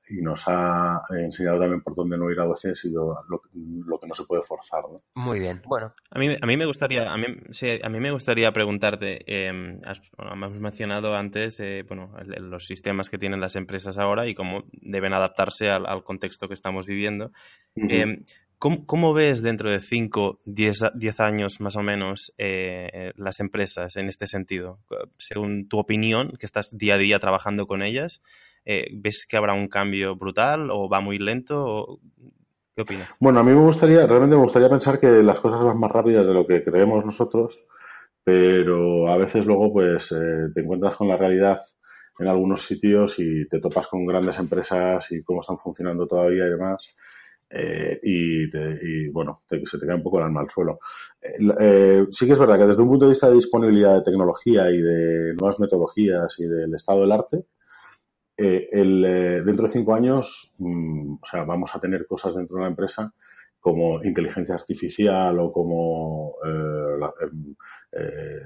y 0.10 0.22
nos 0.22 0.44
ha 0.48 1.02
enseñado 1.18 1.60
también 1.60 1.82
por 1.82 1.96
dónde 1.96 2.18
no 2.18 2.30
ir 2.30 2.40
a 2.40 2.48
veces 2.48 2.84
y 2.86 2.92
lo, 2.92 3.24
lo, 3.28 3.42
lo 3.54 4.00
que 4.00 4.08
no 4.08 4.14
se 4.14 4.24
puede 4.26 4.44
forzar. 4.44 4.84
¿no? 4.84 5.02
Muy 5.16 5.40
bien, 5.40 5.62
bueno. 5.66 5.94
A 6.12 6.20
mí, 6.20 6.36
a 6.40 6.46
mí 6.46 6.58
me 6.58 6.66
gustaría, 6.66 7.12
a 7.12 7.18
mí, 7.18 7.26
sí, 7.50 7.80
a 7.82 7.90
mí 7.90 8.00
me 8.00 8.12
gustaría 8.12 8.52
preguntarte, 8.52 9.24
eh, 9.26 9.78
has, 9.88 10.00
bueno, 10.16 10.34
hemos 10.34 10.60
mencionado 10.60 11.16
antes, 11.16 11.60
eh, 11.60 11.84
bueno, 11.88 12.14
el, 12.20 12.50
los 12.50 12.68
sistemas 12.68 13.10
que 13.10 13.18
tienen 13.18 13.42
las 13.42 13.56
empresas 13.56 13.98
ahora 13.98 14.28
y 14.28 14.36
cómo 14.36 14.66
deben 14.74 15.14
adaptarse 15.14 15.70
al, 15.70 15.88
al 15.88 16.04
contexto 16.04 16.48
que 16.48 16.54
estamos 16.54 16.86
viviendo. 16.86 17.32
Uh 17.76 17.84
-huh. 17.84 18.24
¿Cómo, 18.60 18.86
¿Cómo, 18.86 19.14
ves 19.16 19.42
dentro 19.42 19.72
de 19.72 19.80
5, 19.80 20.42
10 20.46 21.20
años 21.20 21.60
más 21.62 21.76
o 21.76 21.82
menos 21.82 22.32
eh, 22.38 23.12
las 23.16 23.40
empresas 23.40 23.96
en 23.96 24.08
este 24.08 24.28
sentido? 24.28 24.80
Según 25.18 25.68
tu 25.68 25.80
opinión, 25.80 26.34
que 26.38 26.46
estás 26.46 26.78
día 26.78 26.94
a 26.94 26.98
día 27.00 27.18
trabajando 27.18 27.66
con 27.66 27.82
ellas, 27.82 28.22
eh, 28.66 28.88
¿ves 28.94 29.26
que 29.28 29.38
habrá 29.38 29.54
un 29.54 29.68
cambio 29.68 30.16
brutal 30.16 30.70
o 30.72 30.90
va 30.90 31.00
muy 31.02 31.18
lento? 31.18 31.64
O... 31.66 32.00
¿Qué 32.76 32.84
opinas? 32.84 33.10
Bueno, 33.20 33.40
a 33.40 33.44
mí 33.44 33.52
me 33.52 33.62
gustaría, 33.62 34.06
realmente 34.08 34.36
me 34.36 34.44
gustaría 34.44 34.70
pensar 34.70 35.00
que 35.00 35.24
las 35.24 35.40
cosas 35.40 35.64
van 35.64 35.80
más 35.80 35.92
rápidas 35.92 36.26
de 36.28 36.34
lo 36.34 36.46
que 36.48 36.64
creemos 36.64 37.06
nosotros, 37.06 37.68
pero 38.24 39.10
a 39.10 39.18
veces 39.18 39.46
luego 39.46 39.74
pues 39.74 40.12
eh, 40.12 40.50
te 40.54 40.62
encuentras 40.62 40.96
con 40.96 41.08
la 41.08 41.18
realidad 41.18 41.60
en 42.20 42.28
algunos 42.28 42.62
sitios 42.62 43.20
y 43.20 43.48
te 43.48 43.60
topas 43.60 43.88
con 43.88 44.06
grandes 44.06 44.38
empresas 44.40 45.12
y 45.12 45.24
cómo 45.24 45.42
están 45.42 45.58
funcionando 45.58 46.08
todavía 46.08 46.46
y 46.46 46.50
demás. 46.50 46.88
Eh, 47.54 48.00
y, 48.02 48.50
te, 48.50 48.80
y, 48.82 49.10
bueno, 49.10 49.42
te, 49.48 49.62
se 49.66 49.78
te 49.78 49.86
cae 49.86 49.96
un 49.96 50.04
poco 50.04 50.20
el 50.20 50.26
alma 50.26 50.42
al 50.42 50.50
suelo. 50.50 50.80
Eh, 51.22 51.38
eh, 51.60 52.06
sí 52.10 52.26
que 52.26 52.32
es 52.32 52.40
verdad 52.40 52.58
que 52.58 52.68
desde 52.68 52.82
un 52.82 52.88
punto 52.88 53.06
de 53.06 53.12
vista 53.12 53.28
de 53.28 53.36
disponibilidad 53.36 53.96
de 53.96 54.04
tecnología 54.04 54.70
y 54.70 54.78
de 54.78 55.34
nuevas 55.34 55.60
metodologías 55.60 56.34
y 56.40 56.46
del 56.46 56.74
estado 56.74 57.02
del 57.02 57.12
arte, 57.12 57.46
eh, 58.38 58.70
el, 58.72 59.02
dentro 59.46 59.66
de 59.66 59.72
cinco 59.72 59.94
años, 59.94 60.54
sea, 61.30 61.44
vamos 61.44 61.76
a 61.76 61.80
tener 61.80 62.06
cosas 62.06 62.36
dentro 62.36 62.58
de 62.58 62.64
la 62.64 62.70
empresa 62.70 63.14
como 63.60 64.04
inteligencia 64.04 64.56
artificial 64.56 65.38
o 65.40 65.52
como 65.52 66.36
la, 67.00 67.14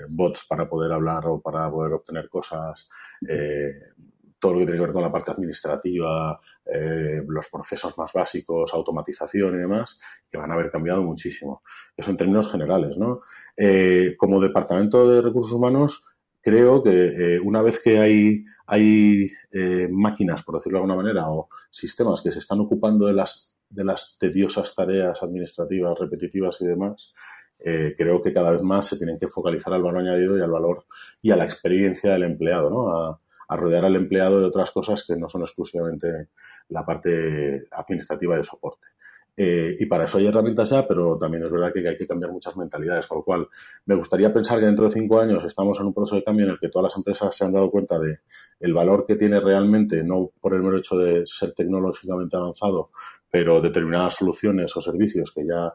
bots 0.09 0.45
para 0.49 0.67
poder 0.67 0.91
hablar 0.91 1.25
o 1.27 1.39
para 1.39 1.71
poder 1.71 1.93
obtener 1.93 2.27
cosas 2.27 2.87
todo 4.39 4.53
lo 4.53 4.59
que 4.59 4.65
tiene 4.65 4.79
que 4.79 4.85
ver 4.85 4.93
con 4.93 5.01
la 5.01 5.11
parte 5.11 5.31
administrativa, 5.31 6.39
eh, 6.65 7.23
los 7.27 7.49
procesos 7.49 7.97
más 7.97 8.13
básicos, 8.13 8.73
automatización 8.73 9.55
y 9.55 9.57
demás, 9.57 9.99
que 10.29 10.37
van 10.37 10.51
a 10.51 10.53
haber 10.53 10.69
cambiado 10.69 11.01
muchísimo. 11.01 11.63
Eso 11.97 12.11
en 12.11 12.17
términos 12.17 12.51
generales, 12.51 12.95
¿no? 12.95 13.21
Eh, 13.57 14.15
como 14.17 14.39
departamento 14.39 15.09
de 15.09 15.21
recursos 15.21 15.51
humanos, 15.51 16.03
creo 16.45 16.83
que 16.83 16.91
eh, 17.35 17.39
una 17.39 17.63
vez 17.63 17.81
que 17.81 17.97
hay, 17.99 18.45
hay 18.67 19.31
eh, 19.51 19.87
máquinas, 19.91 20.43
por 20.43 20.55
decirlo 20.55 20.77
de 20.77 20.83
alguna 20.83 21.01
manera, 21.01 21.27
o 21.27 21.49
sistemas 21.71 22.21
que 22.21 22.31
se 22.31 22.37
están 22.37 22.59
ocupando 22.59 23.07
de 23.07 23.13
las, 23.13 23.57
de 23.67 23.83
las 23.83 24.15
tediosas 24.19 24.75
tareas 24.75 25.23
administrativas, 25.23 25.97
repetitivas 25.97 26.61
y 26.61 26.67
demás, 26.67 27.11
eh, 27.57 27.95
creo 27.97 28.21
que 28.21 28.31
cada 28.31 28.51
vez 28.51 28.61
más 28.61 28.85
se 28.85 28.97
tienen 28.97 29.17
que 29.17 29.27
focalizar 29.27 29.73
al 29.73 29.81
valor 29.81 30.01
añadido 30.01 30.37
y 30.37 30.41
al 30.41 30.51
valor 30.51 30.85
y 31.19 31.31
a 31.31 31.35
la 31.35 31.45
experiencia 31.45 32.11
del 32.11 32.23
empleado, 32.23 32.69
¿no? 32.69 32.89
A, 32.89 33.19
a 33.47 33.57
rodear 33.57 33.85
al 33.85 33.95
empleado 33.95 34.39
de 34.39 34.45
otras 34.45 34.69
cosas 34.69 35.03
que 35.07 35.15
no 35.15 35.27
son 35.29 35.41
exclusivamente 35.41 36.29
la 36.69 36.85
parte 36.85 37.67
administrativa 37.71 38.37
de 38.37 38.43
soporte. 38.43 38.87
Eh, 39.37 39.75
y 39.77 39.85
para 39.85 40.05
eso 40.05 40.17
hay 40.17 40.27
herramientas 40.27 40.69
ya, 40.69 40.87
pero 40.87 41.17
también 41.17 41.43
es 41.43 41.51
verdad 41.51 41.73
que 41.73 41.87
hay 41.87 41.97
que 41.97 42.07
cambiar 42.07 42.31
muchas 42.31 42.55
mentalidades, 42.55 43.05
con 43.05 43.17
lo 43.17 43.23
cual 43.23 43.47
me 43.85 43.95
gustaría 43.95 44.33
pensar 44.33 44.59
que 44.59 44.65
dentro 44.65 44.85
de 44.85 44.91
cinco 44.91 45.19
años 45.19 45.43
estamos 45.43 45.77
en 45.79 45.87
un 45.87 45.93
proceso 45.93 46.15
de 46.15 46.23
cambio 46.23 46.45
en 46.45 46.51
el 46.51 46.59
que 46.59 46.69
todas 46.69 46.83
las 46.83 46.95
empresas 46.95 47.35
se 47.35 47.43
han 47.43 47.51
dado 47.51 47.69
cuenta 47.69 47.99
de 47.99 48.19
el 48.61 48.73
valor 48.73 49.05
que 49.05 49.15
tiene 49.15 49.41
realmente, 49.41 50.03
no 50.03 50.31
por 50.39 50.53
el 50.53 50.61
mero 50.61 50.77
hecho 50.77 50.97
de 50.97 51.23
ser 51.25 51.53
tecnológicamente 51.53 52.37
avanzado, 52.37 52.91
pero 53.29 53.61
determinadas 53.61 54.15
soluciones 54.15 54.75
o 54.77 54.81
servicios 54.81 55.31
que 55.33 55.45
ya 55.45 55.73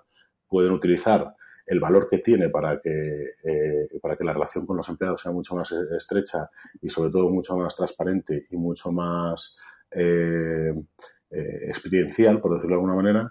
pueden 0.48 0.72
utilizar 0.72 1.34
el 1.66 1.78
valor 1.78 2.08
que 2.08 2.18
tiene 2.18 2.48
para 2.48 2.80
que, 2.80 3.30
eh, 3.44 3.88
para 4.00 4.16
que 4.16 4.24
la 4.24 4.32
relación 4.32 4.66
con 4.66 4.76
los 4.76 4.88
empleados 4.88 5.20
sea 5.20 5.30
mucho 5.30 5.54
más 5.54 5.70
estrecha 5.70 6.50
y 6.80 6.88
sobre 6.88 7.10
todo 7.10 7.30
mucho 7.30 7.56
más 7.56 7.76
transparente 7.76 8.46
y 8.50 8.56
mucho 8.56 8.90
más 8.90 9.56
eh, 9.92 10.72
eh, 11.30 11.58
experiencial, 11.68 12.40
por 12.40 12.54
decirlo 12.54 12.74
de 12.76 12.80
alguna 12.80 12.96
manera, 12.96 13.30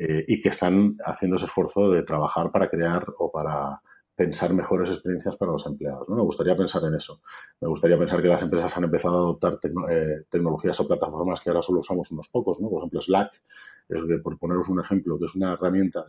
eh, 0.00 0.24
y 0.28 0.40
que 0.40 0.50
están 0.50 0.96
haciendo 1.04 1.36
ese 1.36 1.46
esfuerzo 1.46 1.90
de 1.90 2.04
trabajar 2.04 2.52
para 2.52 2.68
crear 2.68 3.04
o 3.18 3.32
para 3.32 3.82
pensar 4.14 4.54
mejores 4.54 4.90
experiencias 4.90 5.36
para 5.36 5.50
los 5.50 5.66
empleados. 5.66 6.08
¿no? 6.08 6.14
Me 6.14 6.22
gustaría 6.22 6.56
pensar 6.56 6.84
en 6.84 6.94
eso. 6.94 7.20
Me 7.60 7.66
gustaría 7.66 7.98
pensar 7.98 8.22
que 8.22 8.28
las 8.28 8.40
empresas 8.42 8.76
han 8.76 8.84
empezado 8.84 9.16
a 9.16 9.18
adoptar 9.18 9.58
eh, 9.90 10.22
tecnologías 10.30 10.78
o 10.78 10.86
plataformas 10.86 11.40
que 11.40 11.50
ahora 11.50 11.62
solo 11.62 11.80
usamos 11.80 12.12
unos 12.12 12.28
pocos. 12.28 12.60
¿no? 12.60 12.70
Por 12.70 12.78
ejemplo, 12.78 13.00
Slack, 13.00 13.42
es 13.88 14.02
que, 14.06 14.18
por 14.18 14.38
poneros 14.38 14.68
un 14.68 14.78
ejemplo, 14.78 15.18
que 15.18 15.24
es 15.24 15.34
una 15.34 15.54
herramienta 15.54 16.04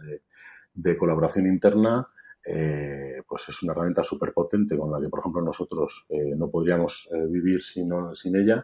de, 0.73 0.95
colaboración 0.95 1.47
interna, 1.47 2.07
eh, 2.45 3.23
pues 3.27 3.49
es 3.49 3.63
una 3.63 3.73
herramienta 3.73 4.03
súper 4.03 4.33
potente 4.33 4.77
con 4.77 4.91
la 4.91 4.99
que, 4.99 5.09
por 5.09 5.21
ejemplo, 5.21 5.41
nosotros 5.41 6.05
eh, 6.09 6.35
no 6.37 6.51
podríamos 6.51 7.09
vivir 7.27 7.63
sin, 7.63 7.91
sin 8.13 8.35
ella. 8.35 8.63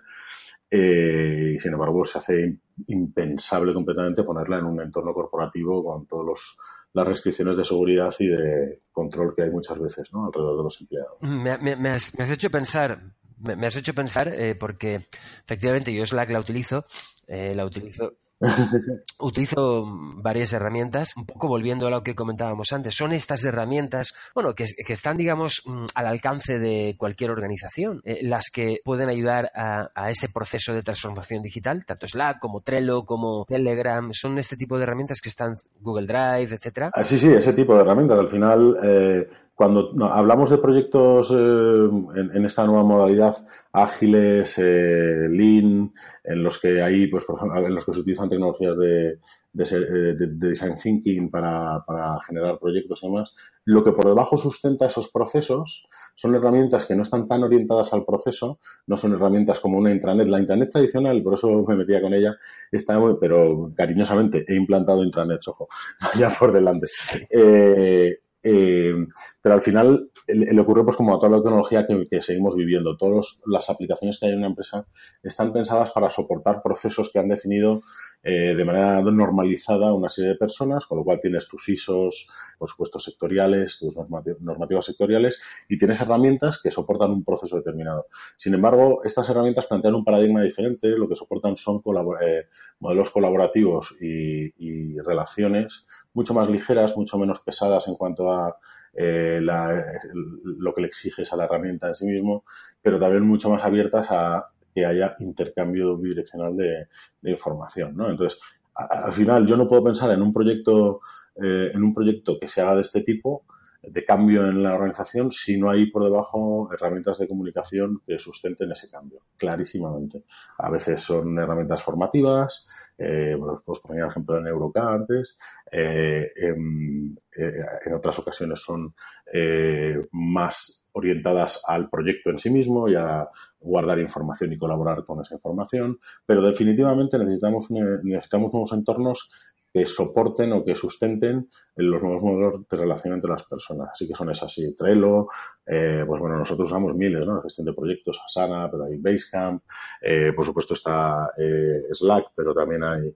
Eh, 0.69 1.53
y 1.55 1.59
sin 1.59 1.73
embargo, 1.73 2.03
se 2.05 2.17
hace 2.17 2.57
impensable 2.87 3.73
completamente 3.73 4.23
ponerla 4.23 4.59
en 4.59 4.65
un 4.65 4.81
entorno 4.81 5.13
corporativo 5.13 5.83
con 5.83 6.05
todas 6.07 6.55
las 6.93 7.07
restricciones 7.07 7.57
de 7.57 7.65
seguridad 7.65 8.13
y 8.19 8.27
de 8.27 8.81
control 8.91 9.33
que 9.35 9.43
hay 9.43 9.51
muchas 9.51 9.79
veces 9.79 10.11
¿no? 10.11 10.25
alrededor 10.25 10.57
de 10.57 10.63
los 10.63 10.81
empleados. 10.81 11.17
Me, 11.21 11.57
me, 11.57 11.75
me, 11.75 11.89
has, 11.89 12.17
me 12.17 12.23
has, 12.23 12.31
hecho 12.31 12.49
pensar, 12.49 13.01
me, 13.37 13.65
has 13.65 13.75
hecho 13.75 13.93
pensar 13.93 14.27
eh, 14.29 14.55
porque 14.55 14.95
efectivamente 15.43 15.93
yo 15.93 16.05
Slack 16.05 16.29
la 16.31 16.39
utilizo, 16.39 16.85
eh, 17.27 17.53
la 17.55 17.65
utilizo 17.65 18.13
Utilizo 19.19 19.85
varias 20.21 20.53
herramientas, 20.53 21.15
un 21.15 21.25
poco 21.25 21.47
volviendo 21.47 21.87
a 21.87 21.89
lo 21.89 22.03
que 22.03 22.15
comentábamos 22.15 22.71
antes. 22.73 22.95
Son 22.95 23.13
estas 23.13 23.43
herramientas, 23.45 24.13
bueno, 24.33 24.53
que, 24.53 24.65
que 24.85 24.93
están, 24.93 25.17
digamos, 25.17 25.63
mm, 25.65 25.85
al 25.95 26.07
alcance 26.07 26.59
de 26.59 26.95
cualquier 26.97 27.31
organización, 27.31 28.01
eh, 28.03 28.19
las 28.23 28.49
que 28.51 28.79
pueden 28.83 29.09
ayudar 29.09 29.51
a, 29.55 29.89
a, 29.95 30.09
ese 30.09 30.29
proceso 30.29 30.73
de 30.73 30.81
transformación 30.81 31.41
digital, 31.41 31.85
tanto 31.85 32.07
Slack 32.07 32.39
como 32.39 32.61
Trello, 32.61 33.03
como 33.03 33.45
Telegram, 33.45 34.11
son 34.13 34.37
este 34.37 34.57
tipo 34.57 34.77
de 34.77 34.83
herramientas 34.83 35.21
que 35.21 35.29
están 35.29 35.53
Google 35.79 36.07
Drive, 36.07 36.55
etcétera. 36.55 36.91
Ah, 36.93 37.05
sí, 37.05 37.17
sí, 37.17 37.29
ese 37.29 37.53
tipo 37.53 37.73
de 37.75 37.81
herramientas. 37.81 38.19
Al 38.19 38.29
final, 38.29 38.77
eh, 38.83 39.27
cuando 39.55 39.93
hablamos 40.11 40.49
de 40.49 40.57
proyectos 40.57 41.31
eh, 41.31 41.35
en, 41.35 42.45
esta 42.45 42.65
nueva 42.65 42.83
modalidad 42.83 43.35
ágiles, 43.71 44.57
eh, 44.57 45.29
lean, 45.29 45.93
en 46.25 46.43
los 46.43 46.59
que 46.59 46.81
hay, 46.81 47.07
pues, 47.07 47.23
por 47.23 47.37
ejemplo, 47.37 47.65
en 47.65 47.73
los 47.73 47.85
que 47.85 47.93
se 47.93 48.01
utilizan 48.01 48.27
tecnologías 48.27 48.77
de, 48.77 49.17
de, 49.53 50.27
design 50.35 50.75
thinking 50.75 51.31
para, 51.31 51.83
para, 51.87 52.19
generar 52.27 52.59
proyectos 52.59 53.01
y 53.01 53.07
demás, 53.07 53.33
lo 53.63 53.83
que 53.83 53.93
por 53.93 54.05
debajo 54.05 54.35
sustenta 54.35 54.87
esos 54.87 55.09
procesos 55.09 55.87
son 56.13 56.35
herramientas 56.35 56.85
que 56.85 56.95
no 56.95 57.03
están 57.03 57.25
tan 57.25 57.43
orientadas 57.43 57.93
al 57.93 58.03
proceso, 58.03 58.59
no 58.87 58.97
son 58.97 59.13
herramientas 59.13 59.61
como 59.61 59.77
una 59.77 59.91
intranet. 59.91 60.27
La 60.27 60.39
intranet 60.39 60.69
tradicional, 60.69 61.23
por 61.23 61.35
eso 61.35 61.63
me 61.65 61.77
metía 61.77 62.01
con 62.01 62.13
ella, 62.13 62.35
está 62.71 62.99
muy, 62.99 63.15
pero 63.19 63.71
cariñosamente 63.75 64.43
he 64.47 64.55
implantado 64.55 65.01
intranets, 65.01 65.47
ojo, 65.47 65.69
vaya 66.13 66.29
por 66.37 66.51
delante. 66.51 66.87
Eh, 67.29 68.19
eh, 68.47 68.93
pero 69.41 69.55
al 69.55 69.61
final 69.61 70.11
le, 70.27 70.61
ocurre 70.61 70.83
pues 70.83 70.95
como 70.95 71.15
a 71.15 71.19
toda 71.19 71.31
la 71.31 71.43
tecnología 71.43 71.87
que, 71.87 72.21
seguimos 72.21 72.55
viviendo. 72.55 72.95
Todas 72.95 73.41
las 73.47 73.71
aplicaciones 73.71 74.19
que 74.19 74.27
hay 74.27 74.33
en 74.33 74.37
una 74.37 74.47
empresa 74.47 74.85
están 75.23 75.51
pensadas 75.51 75.89
para 75.89 76.11
soportar 76.11 76.61
procesos 76.61 77.09
que 77.11 77.17
han 77.17 77.27
definido 77.27 77.81
eh, 78.21 78.53
de 78.55 78.63
manera 78.63 79.01
normalizada 79.01 79.93
una 79.93 80.09
serie 80.09 80.31
de 80.31 80.37
personas, 80.37 80.85
con 80.85 80.99
lo 80.99 81.03
cual 81.03 81.19
tienes 81.19 81.47
tus 81.47 81.67
ISOs, 81.69 82.29
por 82.59 82.69
supuesto, 82.69 82.99
sectoriales, 82.99 83.79
tus 83.79 83.95
normativas 83.95 84.85
sectoriales 84.85 85.39
y 85.67 85.79
tienes 85.79 85.99
herramientas 86.01 86.61
que 86.61 86.69
soportan 86.69 87.11
un 87.11 87.23
proceso 87.23 87.55
determinado. 87.55 88.05
Sin 88.37 88.53
embargo, 88.53 89.01
estas 89.03 89.27
herramientas 89.29 89.65
plantean 89.65 89.95
un 89.95 90.05
paradigma 90.05 90.43
diferente, 90.43 90.89
lo 90.89 91.09
que 91.09 91.15
soportan 91.15 91.57
son 91.57 91.81
eh, 92.21 92.45
modelos 92.79 93.09
colaborativos 93.09 93.95
y 93.99 94.99
relaciones 94.99 95.87
mucho 96.15 96.33
más 96.33 96.49
ligeras, 96.49 96.97
mucho 96.97 97.17
menos 97.19 97.39
pesadas 97.39 97.87
en 97.87 97.95
cuanto 97.95 98.31
a 98.31 98.57
eh, 98.93 99.39
lo 99.41 100.73
que 100.73 100.81
le 100.81 100.87
exiges 100.87 101.31
a 101.31 101.35
la 101.35 101.45
herramienta 101.45 101.89
en 101.89 101.95
sí 101.95 102.05
mismo, 102.05 102.45
pero 102.81 102.97
también 102.97 103.23
mucho 103.23 103.49
más 103.49 103.63
abiertas 103.63 104.07
a 104.09 104.47
que 104.73 104.85
haya 104.85 105.15
intercambio 105.19 105.97
bidireccional 105.97 106.55
de, 106.57 106.87
información. 107.29 107.95
¿no? 107.95 108.09
Entonces, 108.09 108.39
al 108.73 109.13
final 109.13 109.45
yo 109.45 109.55
no 109.55 109.67
puedo 109.67 109.83
pensar 109.83 110.11
en 110.11 110.21
un 110.21 110.33
proyecto 110.33 111.01
eh, 111.41 111.71
en 111.73 111.83
un 111.83 111.93
proyecto 111.93 112.39
que 112.39 112.47
se 112.47 112.61
haga 112.61 112.75
de 112.75 112.81
este 112.81 113.01
tipo 113.01 113.43
de 113.87 114.05
cambio 114.05 114.47
en 114.47 114.63
la 114.63 114.73
organización 114.73 115.31
si 115.31 115.57
no 115.57 115.69
hay 115.69 115.91
por 115.91 116.03
debajo 116.03 116.69
herramientas 116.73 117.19
de 117.19 117.27
comunicación 117.27 118.01
que 118.05 118.19
sustenten 118.19 118.71
ese 118.71 118.89
cambio, 118.89 119.19
clarísimamente. 119.37 120.23
A 120.57 120.69
veces 120.69 121.01
son 121.01 121.37
herramientas 121.37 121.83
formativas, 121.83 122.65
eh, 122.97 123.37
pues 123.63 123.79
el 123.89 124.05
ejemplo 124.05 124.35
de 124.35 124.41
Neuroca 124.43 124.87
antes, 124.87 125.37
eh, 125.71 126.31
en, 126.35 127.19
eh, 127.37 127.51
en, 127.85 127.93
otras 127.93 128.17
ocasiones 128.19 128.61
son 128.61 128.93
eh, 129.33 130.07
más 130.11 130.85
orientadas 130.93 131.61
al 131.67 131.89
proyecto 131.89 132.29
en 132.29 132.37
sí 132.37 132.49
mismo 132.49 132.87
y 132.87 132.95
a 132.95 133.27
guardar 133.59 133.99
información 133.99 134.53
y 134.53 134.57
colaborar 134.57 135.03
con 135.05 135.21
esa 135.21 135.35
información, 135.35 135.99
pero 136.25 136.41
definitivamente 136.41 137.17
necesitamos, 137.17 137.69
necesitamos 137.69 138.53
nuevos 138.53 138.71
entornos 138.71 139.29
que 139.75 139.85
soporten 139.85 140.53
o 140.53 140.63
que 140.63 140.73
sustenten 140.73 141.49
los 141.75 142.01
nuevos 142.01 142.21
modelos 142.21 142.65
de 142.65 142.77
relación 142.77 143.13
entre 143.13 143.29
las 143.29 143.43
personas. 143.43 143.89
Así 143.91 144.07
que 144.07 144.15
son 144.15 144.29
esas, 144.29 144.53
sí, 144.53 144.73
Trello, 144.73 145.27
eh, 145.65 146.05
pues 146.07 146.21
bueno, 146.21 146.37
nosotros 146.37 146.69
usamos 146.71 146.95
miles, 146.95 147.27
¿no? 147.27 147.41
gestión 147.41 147.65
de 147.65 147.73
proyectos, 147.73 148.21
Asana, 148.25 148.71
pero 148.71 148.85
hay 148.85 148.95
Basecamp, 148.95 149.61
eh, 150.01 150.31
por 150.33 150.45
supuesto 150.45 150.75
está 150.75 151.29
eh, 151.37 151.81
Slack, 151.91 152.27
pero 152.33 152.53
también 152.53 152.85
hay 152.85 153.13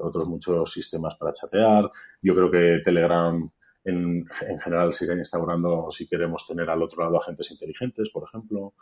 otros 0.00 0.26
muchos 0.26 0.72
sistemas 0.72 1.14
para 1.14 1.32
chatear. 1.32 1.88
Yo 2.20 2.34
creo 2.34 2.50
que 2.50 2.80
Telegram 2.82 3.48
en, 3.84 4.24
en, 4.48 4.60
general 4.60 4.92
sigue 4.92 5.12
instaurando 5.12 5.90
si 5.92 6.08
queremos 6.08 6.46
tener 6.46 6.68
al 6.70 6.82
otro 6.82 7.04
lado 7.04 7.20
agentes 7.20 7.50
inteligentes, 7.50 8.08
por 8.12 8.24
ejemplo. 8.26 8.74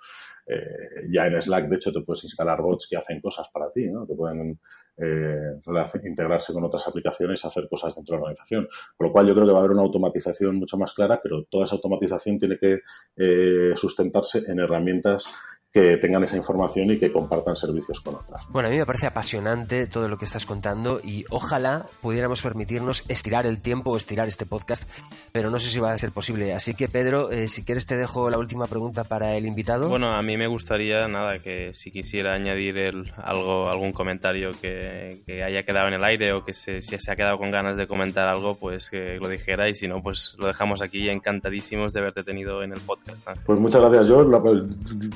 Eh, 0.47 1.09
ya 1.11 1.27
en 1.27 1.41
Slack, 1.41 1.69
de 1.69 1.77
hecho, 1.77 1.93
te 1.93 2.01
puedes 2.03 2.25
instalar 2.25 2.63
bots 2.63 2.87
que 2.89 2.97
hacen 2.97 3.21
cosas 3.21 3.49
para 3.53 3.71
ti, 3.73 3.89
¿no? 3.89 4.07
Que 4.07 4.15
pueden 4.15 4.61
eh, 4.97 5.59
integrarse 6.05 6.53
con 6.53 6.65
otras 6.65 6.87
aplicaciones 6.87 7.43
y 7.43 7.47
hacer 7.47 7.69
cosas 7.69 7.95
dentro 7.95 8.15
de 8.15 8.19
la 8.19 8.23
organización. 8.23 8.69
Con 8.97 9.07
lo 9.07 9.13
cual 9.13 9.27
yo 9.27 9.35
creo 9.35 9.47
que 9.47 9.53
va 9.53 9.59
a 9.59 9.61
haber 9.61 9.73
una 9.73 9.83
automatización 9.83 10.57
mucho 10.57 10.77
más 10.79 10.95
clara, 10.95 11.21
pero 11.23 11.45
toda 11.45 11.67
esa 11.67 11.77
automatización 11.77 12.39
tiene 12.39 12.59
que 12.59 12.81
eh, 13.17 13.73
sustentarse 13.77 14.43
en 14.47 14.59
herramientas 14.59 15.33
que 15.73 15.97
tengan 15.97 16.23
esa 16.23 16.37
información 16.37 16.91
y 16.91 16.99
que 16.99 17.11
compartan 17.11 17.57
servicios 17.57 18.01
con 18.03 18.17
otras. 18.17 18.43
Bueno, 18.51 18.69
a 18.69 18.71
mí 18.71 18.77
me 18.77 18.85
parece 18.85 19.07
apasionante 19.07 19.87
todo 19.87 20.07
lo 20.07 20.19
que 20.19 20.27
estás 20.27 20.45
contando 20.45 21.01
y 21.03 21.25
ojalá 21.31 21.87
pudiéramos 22.03 22.43
permitirnos 22.43 23.05
estirar 23.09 23.47
el 23.47 23.59
tiempo 23.63 23.91
o 23.91 23.97
estirar 23.97 24.29
este 24.29 24.45
podcast, 24.45 24.87
pero 25.33 25.49
no 25.49 25.59
sé 25.59 25.71
si 25.71 25.81
va 25.81 25.93
a 25.93 25.99
ser 25.99 26.13
posible. 26.13 26.53
Así 26.53 26.75
que 26.75 26.89
Pedro, 26.89 27.31
eh, 27.31 27.49
si 27.49 27.65
quieres 27.65 27.87
te 27.87 27.97
dejo 27.97 28.29
la 28.29 28.37
última 28.37 28.67
pregunta 28.67 29.05
para 29.05 29.35
el 29.35 29.47
invitado. 29.47 29.89
Bueno, 29.89 30.13
a 30.13 30.21
mí 30.21 30.37
me 30.37 30.47
gustaría, 30.47 31.09
nada, 31.09 31.39
que 31.39 31.73
si 31.73 31.91
quisiera 31.91 32.35
añadir 32.35 33.13
algo, 33.17 33.71
algún 33.71 33.93
comentario 33.93 34.51
que, 34.61 35.23
haya 35.43 35.65
quedado 35.65 35.89
en 35.89 35.95
el 35.95 36.05
aire 36.05 36.35
o 36.35 36.45
que 36.45 36.53
se, 36.53 36.83
si 36.83 36.99
se 36.99 37.11
ha 37.11 37.17
quedado 37.17 37.39
con 37.39 37.51
ganas 37.51 37.79
de 37.79 37.87
comentar 37.87 38.29
algo, 38.29 38.57
pues 38.57 38.91
que 38.91 39.19
lo 39.19 39.29
dijera 39.29 39.71
y 39.71 39.75
si 39.75 39.89
no, 39.89 40.03
pues 40.03 40.35
lo 40.39 40.47
dejamos 40.47 40.83
aquí 40.83 41.09
encantadísimos 41.09 41.95
de 41.95 42.01
haberte 42.01 42.23
tenido 42.23 42.63
en 42.63 42.73
el 42.73 42.81
podcast. 42.81 43.27
Pues 43.47 43.59
muchas 43.59 43.81
gracias, 43.81 44.09
yo 44.09 44.23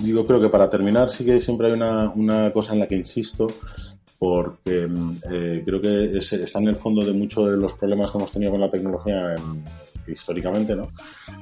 digo, 0.00 0.24
creo 0.24 0.40
que 0.40 0.45
para 0.50 0.70
terminar 0.70 1.10
sí 1.10 1.24
que 1.24 1.40
siempre 1.40 1.68
hay 1.68 1.72
una, 1.74 2.10
una 2.10 2.52
cosa 2.52 2.72
en 2.72 2.80
la 2.80 2.86
que 2.86 2.96
insisto, 2.96 3.46
porque 4.18 4.88
eh, 5.30 5.62
creo 5.64 5.80
que 5.80 6.18
está 6.18 6.58
en 6.58 6.68
el 6.68 6.76
fondo 6.76 7.04
de 7.04 7.12
muchos 7.12 7.50
de 7.50 7.56
los 7.56 7.74
problemas 7.74 8.10
que 8.10 8.18
hemos 8.18 8.32
tenido 8.32 8.52
con 8.52 8.60
la 8.60 8.70
tecnología 8.70 9.34
históricamente, 10.06 10.74
¿no? 10.74 10.88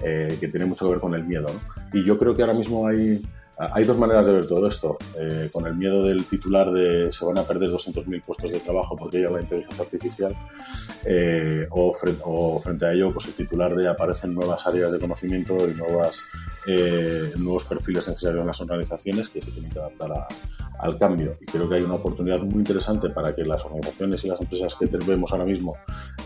Eh, 0.03 0.37
que 0.41 0.49
tiene 0.49 0.67
mucho 0.67 0.87
que 0.87 0.93
ver 0.93 1.01
con 1.01 1.15
el 1.15 1.25
miedo. 1.25 1.47
Y 1.93 2.05
yo 2.05 2.19
creo 2.19 2.35
que 2.35 2.43
ahora 2.43 2.55
mismo 2.55 2.87
hay, 2.87 3.21
hay 3.59 3.85
dos 3.85 3.99
maneras 3.99 4.27
de 4.27 4.33
ver 4.33 4.47
todo 4.47 4.67
esto. 4.67 4.97
Eh, 5.19 5.49
con 5.53 5.67
el 5.67 5.75
miedo 5.75 6.03
del 6.05 6.25
titular 6.25 6.73
de 6.73 7.13
se 7.13 7.25
van 7.25 7.39
a 7.39 7.43
perder 7.43 7.69
200.000 7.69 8.23
puestos 8.23 8.51
de 8.51 8.61
trabajo 8.61 8.97
porque 8.97 9.19
llega 9.19 9.31
la 9.31 9.41
inteligencia 9.41 9.85
artificial, 9.85 10.35
o, 11.71 11.93
frente, 11.93 12.23
o, 12.25 12.61
frente, 12.61 12.87
a 12.87 12.93
ello, 12.93 13.13
pues 13.13 13.27
el 13.27 13.35
titular 13.35 13.75
de 13.75 13.89
aparecen 13.89 14.35
nuevas 14.35 14.67
áreas 14.67 14.91
de 14.91 14.99
conocimiento 14.99 15.57
y 15.69 15.75
nuevas 15.75 16.23
eh, 16.67 17.33
nuevos 17.37 17.65
perfiles 17.65 18.09
necesarios 18.09 18.41
en 18.41 18.47
las 18.47 18.61
organizaciones 18.61 19.29
que 19.29 19.43
se 19.43 19.51
tienen 19.51 19.71
que 19.71 19.79
adaptar 19.79 20.27
al 20.79 20.99
cambio. 20.99 21.37
Y 21.41 21.45
creo 21.45 21.69
que 21.69 21.77
hay 21.77 21.83
una 21.83 21.95
oportunidad 21.95 22.41
muy 22.41 22.61
interesante 22.61 23.11
para 23.11 23.35
que 23.35 23.45
las 23.45 23.63
organizaciones 23.65 24.25
y 24.25 24.29
las 24.29 24.41
empresas 24.41 24.75
que 24.75 24.87
vemos 24.87 25.31
ahora 25.33 25.45
mismo 25.45 25.77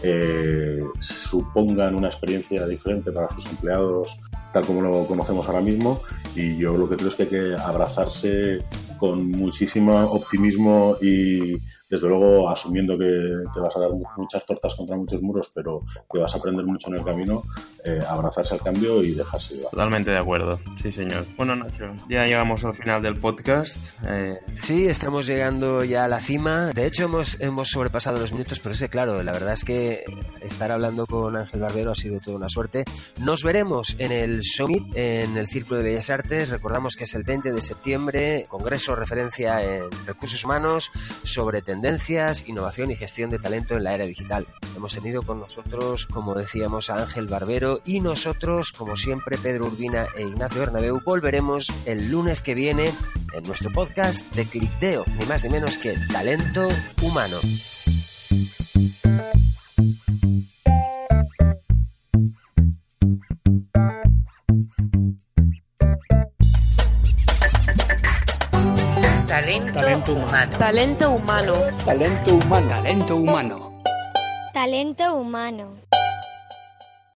eh, 0.03 0.79
supongan 1.01 1.97
una 1.97 2.09
experiencia 2.09 2.67
diferente 2.67 3.11
para 3.11 3.35
sus 3.35 3.47
empleados, 3.47 4.17
tal 4.53 4.65
como 4.65 4.83
lo 4.83 5.07
conocemos 5.07 5.47
ahora 5.47 5.61
mismo. 5.61 6.01
Y 6.35 6.57
yo 6.57 6.77
lo 6.77 6.89
que 6.89 6.97
creo 6.97 7.09
es 7.09 7.15
que 7.15 7.23
hay 7.25 7.29
que 7.29 7.57
abrazarse 7.57 8.59
con 8.99 9.31
muchísimo 9.31 9.97
optimismo 9.97 10.97
y 11.01 11.59
desde 11.89 12.09
luego 12.09 12.49
asumiendo 12.49 12.99
que 12.99 13.05
te 13.53 13.61
vas 13.61 13.77
a 13.77 13.81
dar 13.81 13.91
muchas 14.17 14.45
tortas 14.45 14.75
contra 14.75 14.97
muchos 14.97 15.23
muros, 15.23 15.51
pero 15.55 15.83
que 16.11 16.19
vas 16.19 16.35
a 16.35 16.39
aprender 16.39 16.65
mucho 16.65 16.89
en 16.89 16.97
el 16.97 17.05
camino, 17.05 17.43
eh, 17.85 18.01
abrazarse 18.09 18.55
al 18.55 18.61
cambio 18.61 19.03
y 19.03 19.13
dejarse 19.13 19.55
llevar. 19.55 19.71
Totalmente 19.71 20.11
de 20.11 20.19
acuerdo, 20.19 20.59
sí 20.81 20.93
señor. 20.93 21.25
Bueno 21.37 21.57
Nacho, 21.57 21.93
ya 22.09 22.27
llegamos 22.27 22.65
al 22.65 22.75
final 22.75 23.03
del 23.03 23.15
podcast. 23.15 23.79
Eh... 24.07 24.35
Sí, 24.55 24.89
estamos 24.89 25.27
llegando 25.27 25.85
ya 25.85 26.05
a 26.05 26.09
la 26.09 26.21
cima. 26.21 26.73
De 26.73 26.87
hecho 26.87 27.05
hemos, 27.05 27.41
hemos 27.41 27.69
sobrepasado 27.69 28.19
los 28.19 28.33
minutos, 28.33 28.61
pero 28.61 28.75
que 28.79 28.89
claro, 28.89 29.23
la 29.23 29.33
verdad 29.33 29.53
es 29.53 29.65
que 29.65 30.05
estar 30.41 30.71
hablando 30.71 31.07
con 31.07 31.37
Ángel 31.37 31.61
Barbero 31.61 31.93
ha 31.93 31.95
sido 31.95 32.21
toda 32.21 32.37
una 32.37 32.49
suerte. 32.49 32.85
Nos 33.21 33.43
veremos 33.43 33.97
en 33.99 34.13
el 34.13 34.43
Summit, 34.43 34.85
en 34.95 35.37
el 35.37 35.47
Círculo 35.47 35.79
de 35.79 35.85
Bellas 35.85 36.11
Artes. 36.11 36.51
Recordamos 36.51 36.97
que 36.97 37.05
es 37.05 37.15
el 37.15 37.23
20 37.23 37.53
de 37.53 37.63
septiembre, 37.63 38.47
congreso 38.49 38.95
referencia 38.95 39.63
en 39.63 39.91
recursos 40.07 40.45
humanos 40.45 40.91
sobre 41.25 41.63
tendencias, 41.63 41.78
innovación 42.47 42.91
y 42.91 42.97
gestión 42.97 43.31
de 43.31 43.39
talento 43.39 43.75
en 43.75 43.85
la 43.85 43.95
era 43.95 44.07
digital. 44.07 44.47
Hemos 44.77 44.95
tenido 44.95 45.23
con 45.23 45.41
nosotros, 45.41 46.07
como 46.07 46.35
decíamos, 46.35 46.91
a 46.91 46.97
Ángel 46.97 47.27
Barbero 47.27 47.81
y 47.85 48.01
nosotros, 48.01 48.73
como 48.73 48.97
siempre, 48.97 49.39
Pedro 49.39 49.67
Urbina 49.67 50.07
e 50.17 50.23
Ignacio 50.23 50.61
Bernabeu, 50.61 51.01
volveremos 51.05 51.69
el 51.87 52.11
lunes 52.11 52.43
que 52.43 52.55
viene 52.55 52.93
en 53.33 53.43
nuestro 53.45 53.71
podcast 53.73 54.35
de 54.35 54.45
Clicteo, 54.45 55.05
ni 55.19 55.25
más 55.27 55.45
ni 55.45 55.51
menos 55.51 55.79
que 55.79 55.97
Talento 56.13 56.69
Humano. 57.03 57.39
Talento, 70.09 70.25
humano. 70.25 70.59
Talento 70.59 71.11
humano. 71.13 71.55
Talento 71.85 72.35
humano. 72.35 72.69
Talento 72.73 73.17
humano. 73.21 73.83
Talento 74.55 75.05
humano. 75.21 75.88